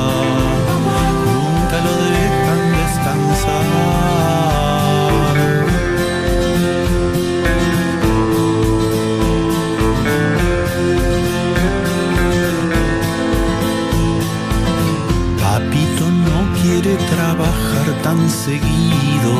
[18.02, 19.32] tan seguido.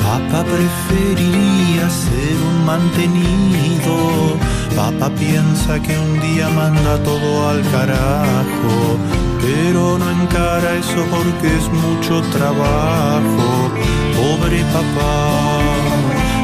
[0.00, 4.36] Papá preferiría ser un mantenido.
[4.76, 8.98] Papá piensa que un día manda todo al carajo.
[9.40, 13.70] Pero no encara eso porque es mucho trabajo.
[14.16, 15.14] Pobre papá,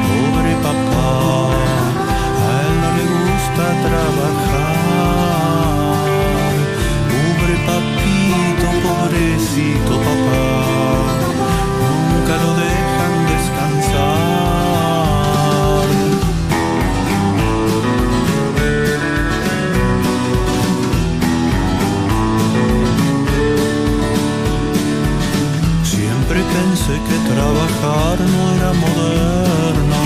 [0.09, 1.11] pobre papá.
[2.47, 4.78] A él no le gusta trabajar.
[7.12, 9.93] Pobre papito, pobrecito
[26.57, 30.01] pensé que trabajar no era moderno.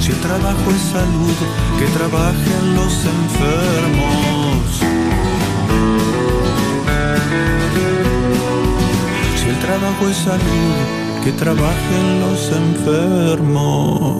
[0.00, 1.38] Si el trabajo es salud,
[1.78, 4.64] que trabajen los enfermos.
[9.38, 10.76] Si el trabajo es salud,
[11.24, 14.16] que trabajen los enfermos.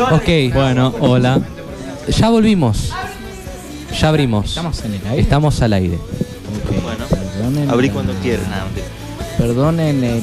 [0.00, 1.40] Ok, Bueno, hola.
[2.08, 2.90] ya volvimos.
[4.00, 4.46] Ya abrimos.
[4.46, 5.22] ¿Estamos en el aire?
[5.22, 5.94] Estamos al aire.
[5.96, 6.82] Ok.
[6.82, 8.48] Bueno, Perdonen abrí la- cuando quieras.
[8.48, 8.86] Nada, mentira.
[9.38, 10.22] Perdonen el,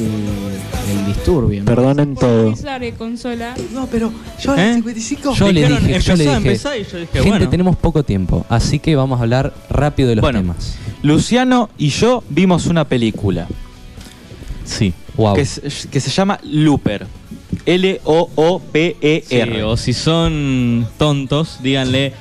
[0.91, 1.61] el disturbio.
[1.61, 1.65] ¿no?
[1.65, 2.51] Perdonen todo.
[2.53, 3.53] de consola.
[3.73, 4.11] No, pero
[4.41, 4.73] yo ¿Eh?
[4.75, 5.33] 55.
[5.35, 7.49] Yo le Dijeron, dije, yo le empezá, dije, empezá, y yo dije, gente, bueno.
[7.49, 10.39] tenemos poco tiempo, así que vamos a hablar rápido de los Bueno.
[10.39, 10.75] temas.
[11.03, 13.47] Luciano y yo vimos una película
[14.65, 15.33] Sí, wow.
[15.35, 17.05] que, se- que se llama Looper.
[17.65, 19.55] L-O-O-P-E-R.
[19.55, 22.13] Sí, o si son tontos, díganle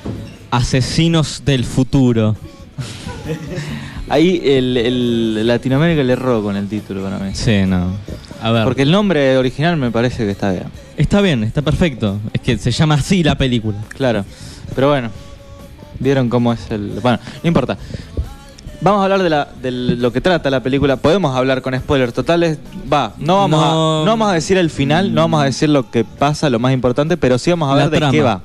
[0.51, 2.35] asesinos del futuro.
[4.09, 7.31] Ahí el, el Latinoamérica le erró con el título para mí.
[7.33, 7.95] Sí, no.
[8.41, 10.65] A ver, Porque el nombre original me parece que está bien.
[10.97, 12.19] está bien, está perfecto.
[12.33, 13.77] Es que se llama así la película.
[13.89, 14.25] Claro.
[14.75, 15.09] Pero bueno,
[15.99, 16.99] vieron cómo es el.
[17.01, 17.77] Bueno, no importa.
[18.81, 20.97] Vamos a hablar de, la, de lo que trata la película.
[20.97, 22.57] Podemos hablar con spoilers totales.
[22.91, 24.01] Va, no vamos, No.
[24.01, 26.57] A, no vamos a decir el final, no vamos a decir lo que pasa, lo
[26.57, 28.11] más importante, pero sí vamos a La ver de trama.
[28.11, 28.41] qué va.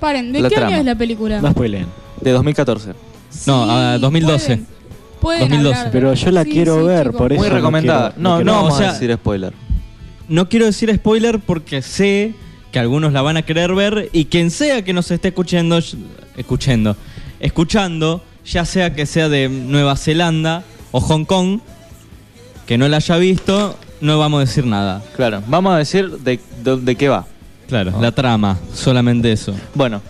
[0.00, 0.68] Paren, ¿de La qué trama.
[0.70, 1.40] año es la película?
[1.42, 1.86] No spoileen.
[2.22, 2.94] De 2014.
[3.46, 4.46] No, ah, 2012.
[4.46, 4.66] Pueden,
[5.20, 5.78] pueden 2012.
[5.78, 5.92] hablar.
[5.92, 7.16] Pero yo la Sí, quiero sí, ver, chicos.
[7.18, 7.40] por eso.
[7.42, 8.12] Muy no recomendada.
[8.12, 9.52] quiero- no, no, quiero- vamos o sea- a decir spoiler.
[10.28, 12.34] No quiero decir spoiler porque sé
[12.72, 15.78] que algunos la van a querer ver y quien sea que nos esté escuchando,
[16.36, 16.96] escuchando,
[17.40, 21.60] escuchando, ya sea que sea de Nueva Zelanda o Hong Kong,
[22.66, 25.02] que no la haya visto, no vamos a decir nada.
[25.16, 27.26] Claro, vamos a decir de, de, de qué va.
[27.68, 29.54] Claro, la trama, solamente eso.
[29.74, 30.02] Bueno,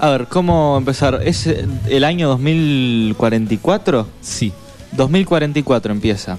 [0.00, 1.20] a ver, ¿cómo empezar?
[1.24, 4.08] ¿Es el año 2044?
[4.20, 4.52] Sí.
[4.92, 6.36] 2044 empieza.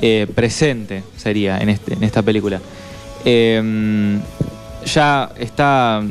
[0.00, 2.60] Eh, presente sería en, este, en esta película.
[3.24, 4.20] Eh,
[4.84, 6.02] ya está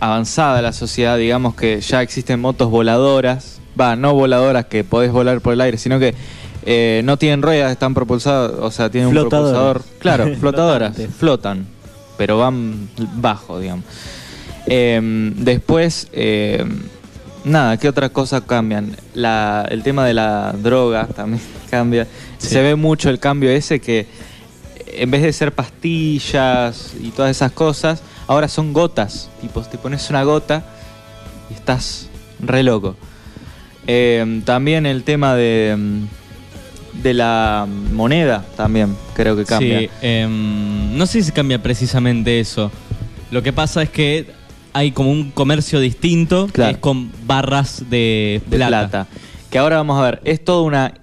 [0.00, 3.55] avanzada la sociedad, digamos que ya existen motos voladoras.
[3.78, 6.14] Va, no voladoras que podés volar por el aire, sino que
[6.64, 9.82] eh, no tienen ruedas, están propulsadas, o sea, tienen un propulsador.
[9.98, 11.66] Claro, flotadoras, flotan,
[12.16, 13.84] pero van bajo, digamos.
[14.66, 15.00] Eh,
[15.36, 16.64] después, eh,
[17.44, 18.96] nada, ¿qué otras cosas cambian?
[19.14, 22.06] La, el tema de la droga también cambia.
[22.38, 24.06] Se ve mucho el cambio ese que
[24.86, 29.28] en vez de ser pastillas y todas esas cosas, ahora son gotas.
[29.40, 30.64] Tipo, te pones una gota
[31.50, 32.08] y estás
[32.40, 32.96] re loco.
[33.86, 39.80] Eh, también el tema de, mm, de la moneda también creo que cambia.
[39.80, 42.70] Sí, em, no sé si cambia precisamente eso.
[43.30, 44.26] Lo que pasa es que
[44.72, 46.70] hay como un comercio distinto Claro.
[46.70, 49.06] que es con barras de de plata.
[49.50, 50.94] Que ahora vamos a ver, es toda una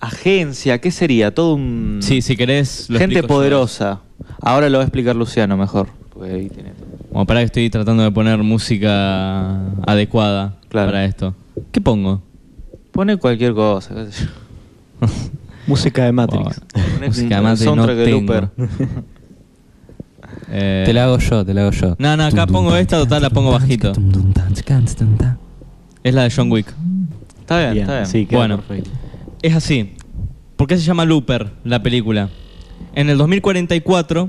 [0.00, 1.34] agencia, ¿qué sería?
[1.34, 1.98] Todo un...
[2.02, 2.88] Sí, si querés.
[2.90, 3.26] lo gente yo.
[3.26, 4.00] poderosa.
[4.40, 5.88] Ahora lo va a explicar Luciano mejor.
[6.12, 6.86] porque ahí tiene todo.
[7.16, 9.56] Como para que estoy tratando de poner música
[9.86, 10.88] adecuada Claro.
[10.88, 11.34] para esto.
[11.72, 12.20] ¿Qué pongo?
[12.92, 13.94] Pone cualquier cosa.
[13.94, 15.08] qué sé yo.
[15.66, 16.60] Música de Matrix.
[17.06, 18.20] Música de no soundtrack de tengo.
[18.20, 18.50] Looper.
[20.50, 21.96] Eh, Te la hago yo, te la hago yo.
[21.98, 23.92] No, no, acá pongo esta, total la pongo bajito.
[26.04, 26.66] Es la de John Wick.
[27.40, 28.06] Está bien, Bien, está bien.
[28.08, 28.58] sí, Bueno.
[28.58, 28.90] perfecto.
[29.40, 29.94] Es así.
[30.56, 32.28] ¿Por qué se llama Looper la película?
[32.94, 34.28] En el 2044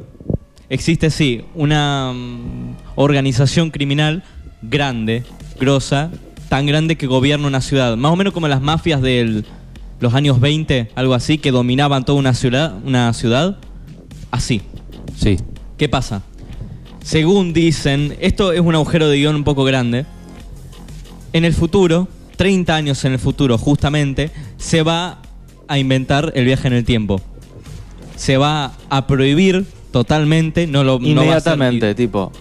[0.69, 4.23] existe, sí, una mm, organización criminal
[4.61, 5.23] grande,
[5.59, 6.11] grosa,
[6.49, 7.95] tan grande que gobierna una ciudad.
[7.95, 9.43] Más o menos como las mafias de
[9.99, 12.75] los años 20, algo así, que dominaban toda una ciudad.
[12.83, 13.57] Una ciudad
[14.31, 14.61] así.
[15.15, 15.37] Sí.
[15.77, 16.23] ¿Qué pasa?
[17.03, 20.05] Según dicen, esto es un agujero de guion un poco grande.
[21.33, 25.21] En el futuro, 30 años en el futuro justamente, se va
[25.67, 27.21] a inventar el viaje en el tiempo.
[28.15, 32.31] Se va a prohibir totalmente, no lo no va a ser- Inmediatamente, tipo.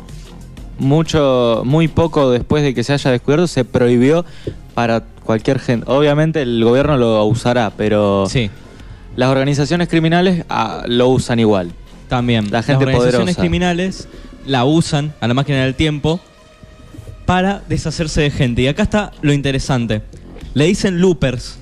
[0.78, 4.24] Mucho, muy poco después de que se haya descubierto, se prohibió
[4.74, 5.86] para cualquier gente.
[5.90, 8.50] Obviamente el gobierno lo usará, pero Sí,
[9.16, 11.72] las organizaciones criminales ah, lo usan igual.
[12.08, 12.50] también.
[12.50, 13.40] La gente Las organizaciones poderosa.
[13.40, 14.08] criminales
[14.46, 16.20] la usan a la máquina del tiempo
[17.24, 18.62] para deshacerse de gente.
[18.62, 20.02] Y acá está lo interesante.
[20.54, 21.58] Le dicen loopers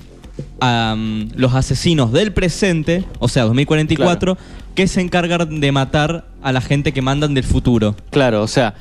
[0.61, 4.37] a mm, los asesinos del presente, o sea, 2044,
[4.75, 7.95] que se encargan de matar a la gente que mandan del futuro.
[8.11, 8.75] Claro, o sea,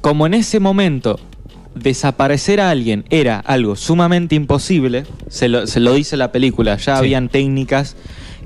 [0.00, 1.18] como en ese momento
[1.74, 6.82] desaparecer a alguien era algo sumamente imposible, se lo, se lo dice la película, ya
[6.82, 6.90] Sí.
[6.98, 7.96] habían técnicas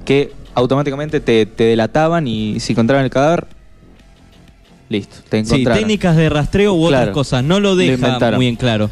[0.05, 3.47] que automáticamente te, te delataban y si encontraban el cadáver,
[4.89, 5.79] listo, te Sí, encontraron.
[5.81, 7.43] técnicas de rastreo u otras cosas.
[7.45, 8.37] No lo Lo deja inventaron.
[8.39, 8.91] muy en claro.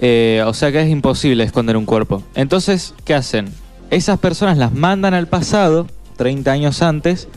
[0.00, 2.22] Eh, o sea que es imposible esconder un cuerpo.
[2.34, 3.48] Entonces, ¿qué hacen?
[3.90, 7.28] Esas personas las mandan al pasado, 30 años antes,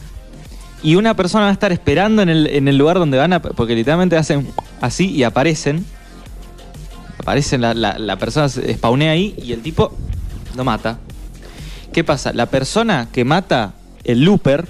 [0.84, 3.42] y una persona va a estar esperando en el, en el lugar donde van a...
[3.42, 4.48] Porque literalmente hacen
[4.82, 5.86] así y aparecen.
[7.20, 9.92] Aparecen, la, la- la persona se spawnea ahí y el tipo
[10.56, 10.98] lo mata.
[11.94, 12.34] ¿Qué pasa?
[12.34, 13.74] La persona que mata
[14.04, 14.66] el looper,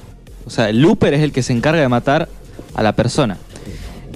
[0.45, 2.29] o sea, el looper es el que se encarga de matar
[2.75, 3.37] a la persona.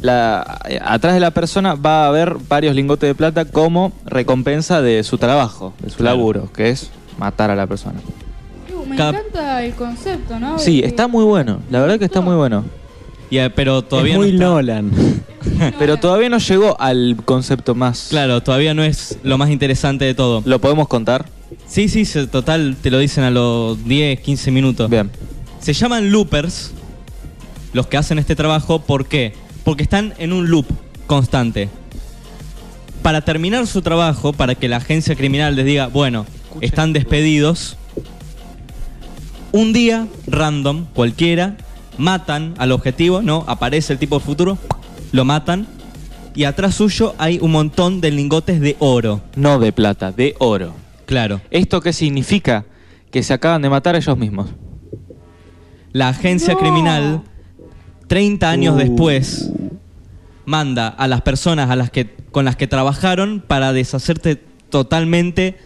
[0.01, 4.81] la, eh, atrás de la persona va a haber varios lingotes de plata como recompensa
[4.83, 6.17] de su trabajo, de su Claro.
[6.17, 7.99] laburo, que es matar a la persona.
[8.87, 10.57] Me Cada- encanta el concepto, ¿no?
[10.59, 12.65] Sí, está muy bueno, la verdad que está muy bueno.
[13.29, 14.91] Eh, pero todavía es muy no Nolan.
[15.79, 18.07] Pero todavía no llegó al concepto más...
[18.09, 20.41] Claro, todavía no es lo más interesante de todo.
[20.45, 21.25] ¿Lo podemos contar?
[21.67, 24.89] Sí, sí, total, te lo dicen a los 10, 15 minutos.
[24.89, 25.09] Bien.
[25.59, 26.71] Se llaman loopers
[27.73, 28.79] los que hacen este trabajo.
[28.79, 29.33] ¿Por qué?
[29.63, 30.65] Porque están en un loop
[31.07, 31.69] constante.
[33.01, 36.25] Para terminar su trabajo, para que la agencia criminal les diga, bueno,
[36.61, 37.77] están despedidos,
[39.57, 41.57] un día, random, cualquiera,
[41.97, 43.43] matan al objetivo, ¿no?
[43.47, 44.57] Aparece el tipo del futuro,
[45.11, 45.65] lo matan,
[46.35, 49.21] y atrás suyo hay un montón de lingotes de oro.
[49.35, 50.73] No de plata, de oro.
[51.07, 51.41] Claro.
[51.49, 52.65] ¿Esto qué significa?
[53.09, 54.49] Que se acaban de matar a ellos mismos.
[55.91, 56.59] La agencia No.
[56.59, 57.21] criminal,
[58.07, 58.77] 30 años Uh.
[58.77, 59.49] después,
[60.45, 64.35] manda a las personas a las que, con las que trabajaron para deshacerte
[64.69, 65.57] totalmente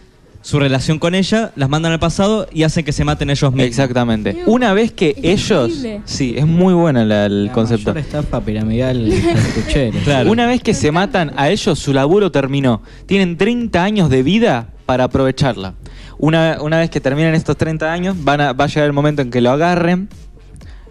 [0.42, 3.68] su relación con ella, las mandan al pasado y hacen que se maten ellos mismos.
[3.68, 4.34] Exactamente.
[4.34, 5.70] Dios, Una vez que ellos...
[5.70, 6.02] increíble.
[6.06, 7.94] Sí, es muy buena la- el La concepto.
[7.94, 9.98] mayor estafa piramidal cartuchera.
[10.04, 10.32] Claro.
[10.32, 12.82] Una vez que se matan a ellos, su laburo terminó.
[13.06, 15.76] Tienen 30 años de vida para aprovecharla.
[16.18, 19.22] Una, una vez que terminan estos 30 años, van a, va a llegar el momento
[19.22, 20.10] en que lo agarren,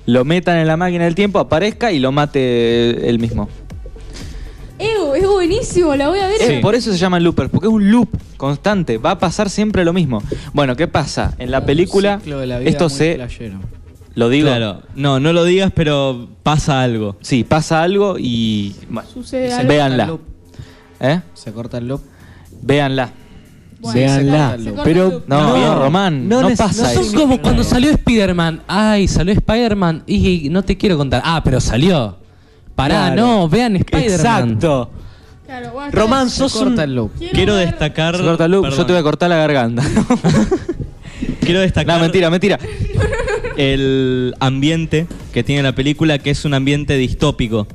[0.06, 3.48] lo metan en la máquina del tiempo, aparezca y lo mate él mismo.
[5.20, 6.38] Es buenísimo, la voy a ver.
[6.40, 6.52] Sí.
[6.62, 9.92] Por eso se llaman loopers, porque es un loop constante, va a pasar siempre lo
[9.92, 10.22] mismo.
[10.52, 11.34] Bueno, ¿qué pasa?
[11.38, 13.14] En la película, la vida esto se...
[13.16, 13.58] playero.
[14.14, 14.48] Lo digo.
[14.48, 14.82] Claro.
[14.96, 17.16] No, no lo digas, pero pasa algo.
[17.20, 18.74] Sí, pasa algo y...
[18.88, 19.68] bueno, Sucede Se algo.
[19.68, 20.06] véanla.
[20.06, 20.20] corta el loop.
[21.00, 21.20] ¿Eh?
[21.34, 22.00] Se corta el loop.
[22.62, 23.10] Véanla.
[23.80, 24.56] Bueno, Véanla.
[24.84, 25.22] Pero.
[25.26, 27.04] No, No, bien, Román, no, no pasa no eso.
[27.04, 28.62] Son como cuando salió Spider-Man.
[28.66, 31.22] Ay, salió Spider-Man y no te quiero contar.
[31.24, 32.16] Ah, pero salió.
[32.74, 33.22] Pará, Claro.
[33.22, 34.10] no, vean Spider-Man.
[34.50, 34.90] Exacto.
[35.50, 36.64] Claro, bueno, Román, sos un...
[36.68, 37.10] corta el loop.
[37.32, 38.16] Quiero ver- destacar.
[38.16, 38.86] Se corta el loop, yo perdón.
[38.86, 39.82] te voy a cortar la garganta.
[41.40, 41.96] Quiero destacar.
[41.96, 42.56] no, mentira, mentira.
[43.56, 47.66] el ambiente que tiene la película, que es un ambiente distópico.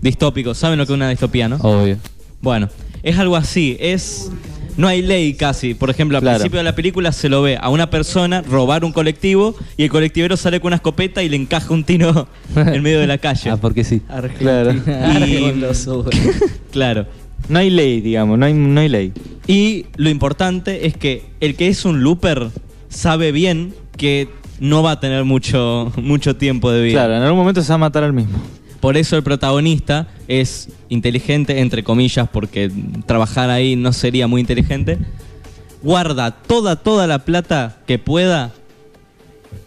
[0.00, 1.58] Distópico, ¿saben lo que es una distopía, no?
[1.58, 1.96] Obvio.
[2.40, 2.68] Bueno,
[3.04, 4.32] es algo así, es...
[4.76, 5.74] No hay ley casi.
[5.74, 6.38] Por ejemplo, al Claro.
[6.38, 9.90] principio de la película se lo ve a una persona robar un colectivo y el
[9.90, 13.50] colectivero sale con una escopeta y le encaja un tiro en medio de la calle.
[13.50, 14.02] Ah, porque sí.
[14.38, 14.72] Claro.
[15.28, 15.54] Y-.
[16.72, 17.06] Claro.
[17.48, 19.12] No hay ley, digamos, no hay, no hay ley.
[19.46, 22.48] Y lo importante es que el que es un looper
[22.88, 24.28] sabe bien que
[24.60, 27.00] no va a tener mucho, mucho tiempo de vida.
[27.00, 28.38] Claro, en algún momento se va a matar al mismo.
[28.80, 32.70] Por eso el protagonista es inteligente, entre comillas, porque
[33.06, 34.98] trabajar ahí no sería muy inteligente.
[35.82, 38.52] Guarda toda, toda la plata que pueda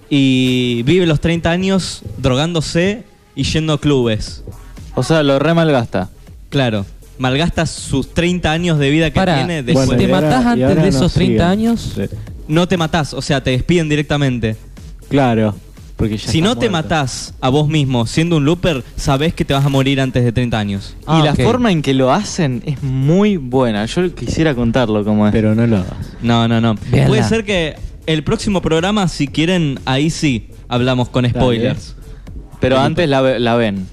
[0.10, 3.04] y vive los 30 años drogándose
[3.36, 4.44] y yendo a clubes.
[4.96, 6.10] O sea, lo re malgasta.
[6.50, 6.86] Claro,
[7.20, 9.86] malgasta sus 30 años de vida que Para, tiene después.
[9.88, 11.42] Bueno, ¿te ahora- matás antes de esos 30 siguen.
[11.70, 11.92] años?
[11.96, 12.04] Sí.
[12.48, 14.56] No te matás, o sea, te despiden directamente.
[15.10, 15.56] Claro.
[15.98, 19.54] Porque ya Si no te matás a vos mismo siendo un looper, sabés que te
[19.54, 20.96] vas a morir antes de 30 años.
[21.06, 23.86] Ah, y la forma en que lo hacen es muy buena.
[23.88, 25.34] Yo quisiera contarlo como es.
[25.34, 26.14] Pero no lo hagas.
[26.22, 26.76] No, no, no.
[26.92, 27.08] Véanla.
[27.08, 27.76] Puede ser que
[28.06, 31.96] el próximo programa, si quieren, ahí sí hablamos con spoilers.
[32.60, 33.88] Pero antes la ven.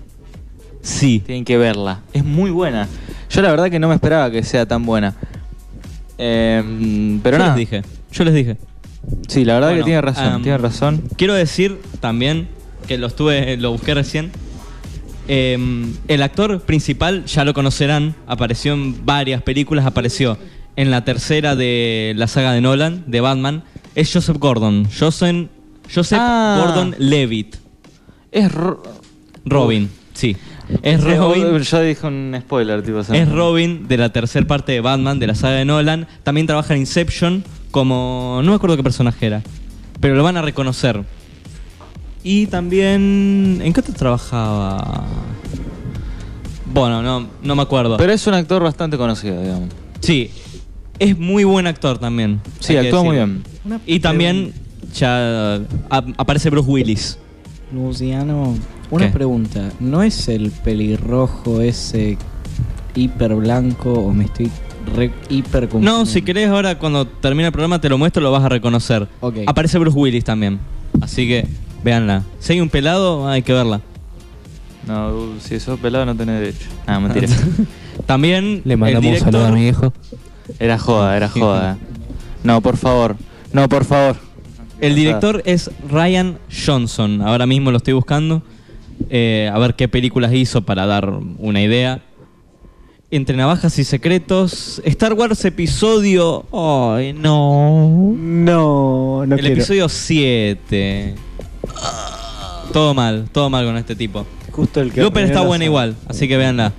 [0.84, 1.22] Sí.
[1.24, 2.02] Tienen que verla.
[2.12, 2.86] Es muy buena.
[3.30, 5.14] Yo la verdad que no me esperaba que sea tan buena.
[6.18, 7.57] Eh, pero Yo nada.
[7.57, 7.82] les dije.
[8.12, 8.57] Yo les dije.
[9.28, 10.42] Sí, la verdad Bueno, que tiene razón.
[10.42, 11.02] tiene razón.
[11.16, 12.48] Quiero decir también
[12.86, 14.30] que lo estuve, lo busqué recién.
[15.26, 15.59] Eh,
[16.09, 20.36] el actor principal, ya lo conocerán, apareció en varias películas, apareció
[20.76, 23.62] en la tercera de la saga de Nolan, de Batman,
[23.94, 24.86] es Joseph Gordon.
[24.98, 25.46] Joseph,
[25.92, 26.62] Joseph Ah.
[26.62, 27.57] Gordon Levitt.
[28.32, 28.52] Es.
[28.52, 28.82] ro-
[29.46, 30.36] Robin, sí.
[30.82, 31.59] Es Eh, Robin.
[31.62, 33.00] Yo dije un spoiler, tipo.
[33.00, 36.07] Es Robin de la tercera parte de Batman, de la saga de Nolan.
[36.22, 37.44] También trabaja en Inception
[37.75, 38.41] como...
[38.45, 39.43] No me acuerdo qué personaje era.
[39.99, 41.03] Pero lo van a reconocer.
[42.22, 43.59] Y también...
[43.64, 45.05] ¿En qué otro trabajaba?
[46.72, 47.97] Bueno, no, no me acuerdo.
[47.97, 49.70] Pero es un actor bastante conocido, digamos.
[50.01, 50.31] sí,
[51.01, 52.41] es muy buen actor también.
[52.61, 53.43] Sí, actúa muy bien.
[53.87, 54.53] Y también
[54.95, 55.57] ya
[55.91, 57.18] a- aparece Bruce Willis.
[57.72, 58.55] Luciano,
[58.93, 59.12] una ¿Qué?
[59.12, 59.72] pregunta.
[59.81, 62.16] ¿No es el pelirrojo ese
[62.95, 64.49] hiper blanco o me estoy
[64.97, 68.45] re hiper No, si querés ahora cuando termine el programa te lo muestro, lo vas
[68.45, 69.09] a reconocer.
[69.20, 69.39] Ok.
[69.47, 70.59] Aparece Bruce Willis también.
[71.01, 71.47] Así que
[71.82, 72.22] véanla.
[72.39, 73.80] Si hay un pelado, hay que verla.
[74.87, 76.68] No, si sos pelado no tenés derecho.
[76.87, 77.26] Ah, mentira.
[78.07, 79.93] También Le mandamos un saludo a mi viejo.
[80.59, 81.78] era joda, era joda.
[82.43, 83.16] No, por favor.
[83.53, 84.16] No, por favor.
[84.80, 87.22] el director es Ryan Johnson.
[87.22, 88.43] Ahora mismo lo estoy buscando.
[89.09, 92.03] eh, a ver qué películas hizo para dar una idea.
[93.17, 96.45] Entre Navajas y Secretos, Star Wars episodio...
[96.53, 98.12] ¡Ay, no!
[98.17, 99.55] No, no El quiero.
[99.55, 101.15] episodio 7.
[102.73, 104.27] Todo mal, todo mal con este tipo.
[104.51, 106.73] Justo el que Looper está buena igual, así que véanla.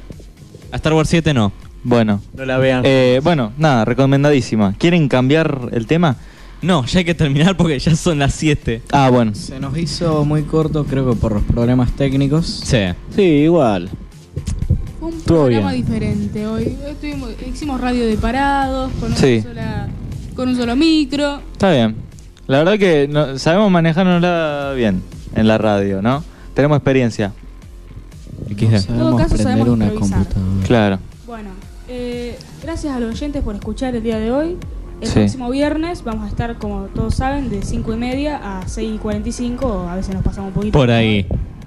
[0.73, 1.53] A Star Wars 7 no.
[1.85, 2.81] Bueno, No la vean.
[2.85, 4.73] eh, bueno, nada, recomendadísima.
[4.77, 6.17] ¿Quieren cambiar el tema?
[6.61, 8.81] No, ya hay que terminar porque ya son las 7.
[8.91, 9.33] Ah, bueno.
[9.35, 12.45] Se nos hizo muy corto, creo que por los problemas técnicos.
[12.65, 12.79] Sí.
[13.15, 13.89] Sí, igual.
[15.05, 15.85] Un programa bien.
[15.85, 16.77] diferente hoy.
[16.87, 19.41] Estuvimos- hicimos radio de parados, con, una Sí.
[19.41, 19.87] sola-
[20.35, 21.41] con un solo micro.
[21.53, 21.95] Está bien.
[22.47, 25.01] La verdad que no- sabemos manejarnosla bien
[25.35, 26.23] en la radio, ¿no?
[26.53, 27.33] Tenemos experiencia.
[28.49, 28.79] No XD.
[28.87, 30.17] sabemos caso, prender sabemos una improvisar.
[30.19, 30.65] computadora.
[30.67, 30.99] Claro.
[31.25, 31.49] Bueno,
[31.87, 34.57] eh, gracias a los oyentes por escuchar el día de hoy.
[35.01, 35.13] El Sí.
[35.19, 38.97] próximo viernes vamos a estar, como todos saben, de 5 y media a 6 y
[38.97, 40.77] 45, o a veces nos pasamos un poquito.
[40.77, 41.25] Por ahí.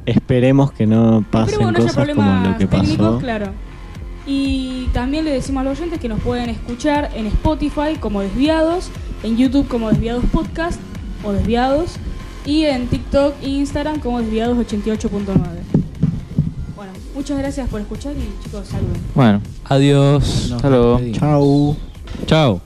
[0.09, 3.19] Esperemos que no pasen no haya cosas como problemas lo que técnicos, pasó.
[3.19, 3.53] claro.
[4.27, 8.91] Y también le decimos a los oyentes que nos pueden escuchar en Spotify como Desviados,
[9.23, 10.81] en YouTube como Desviados Podcast
[11.25, 11.97] o Desviados,
[12.47, 15.11] y en TikTok e Instagram como Desviados88.9.
[16.75, 19.03] Bueno, muchas gracias por escuchar y chicos, saluden.
[19.15, 20.53] Bueno, Adiós.
[20.53, 21.01] Hasta luego.
[21.13, 21.77] Chau.
[22.27, 22.61] Chao.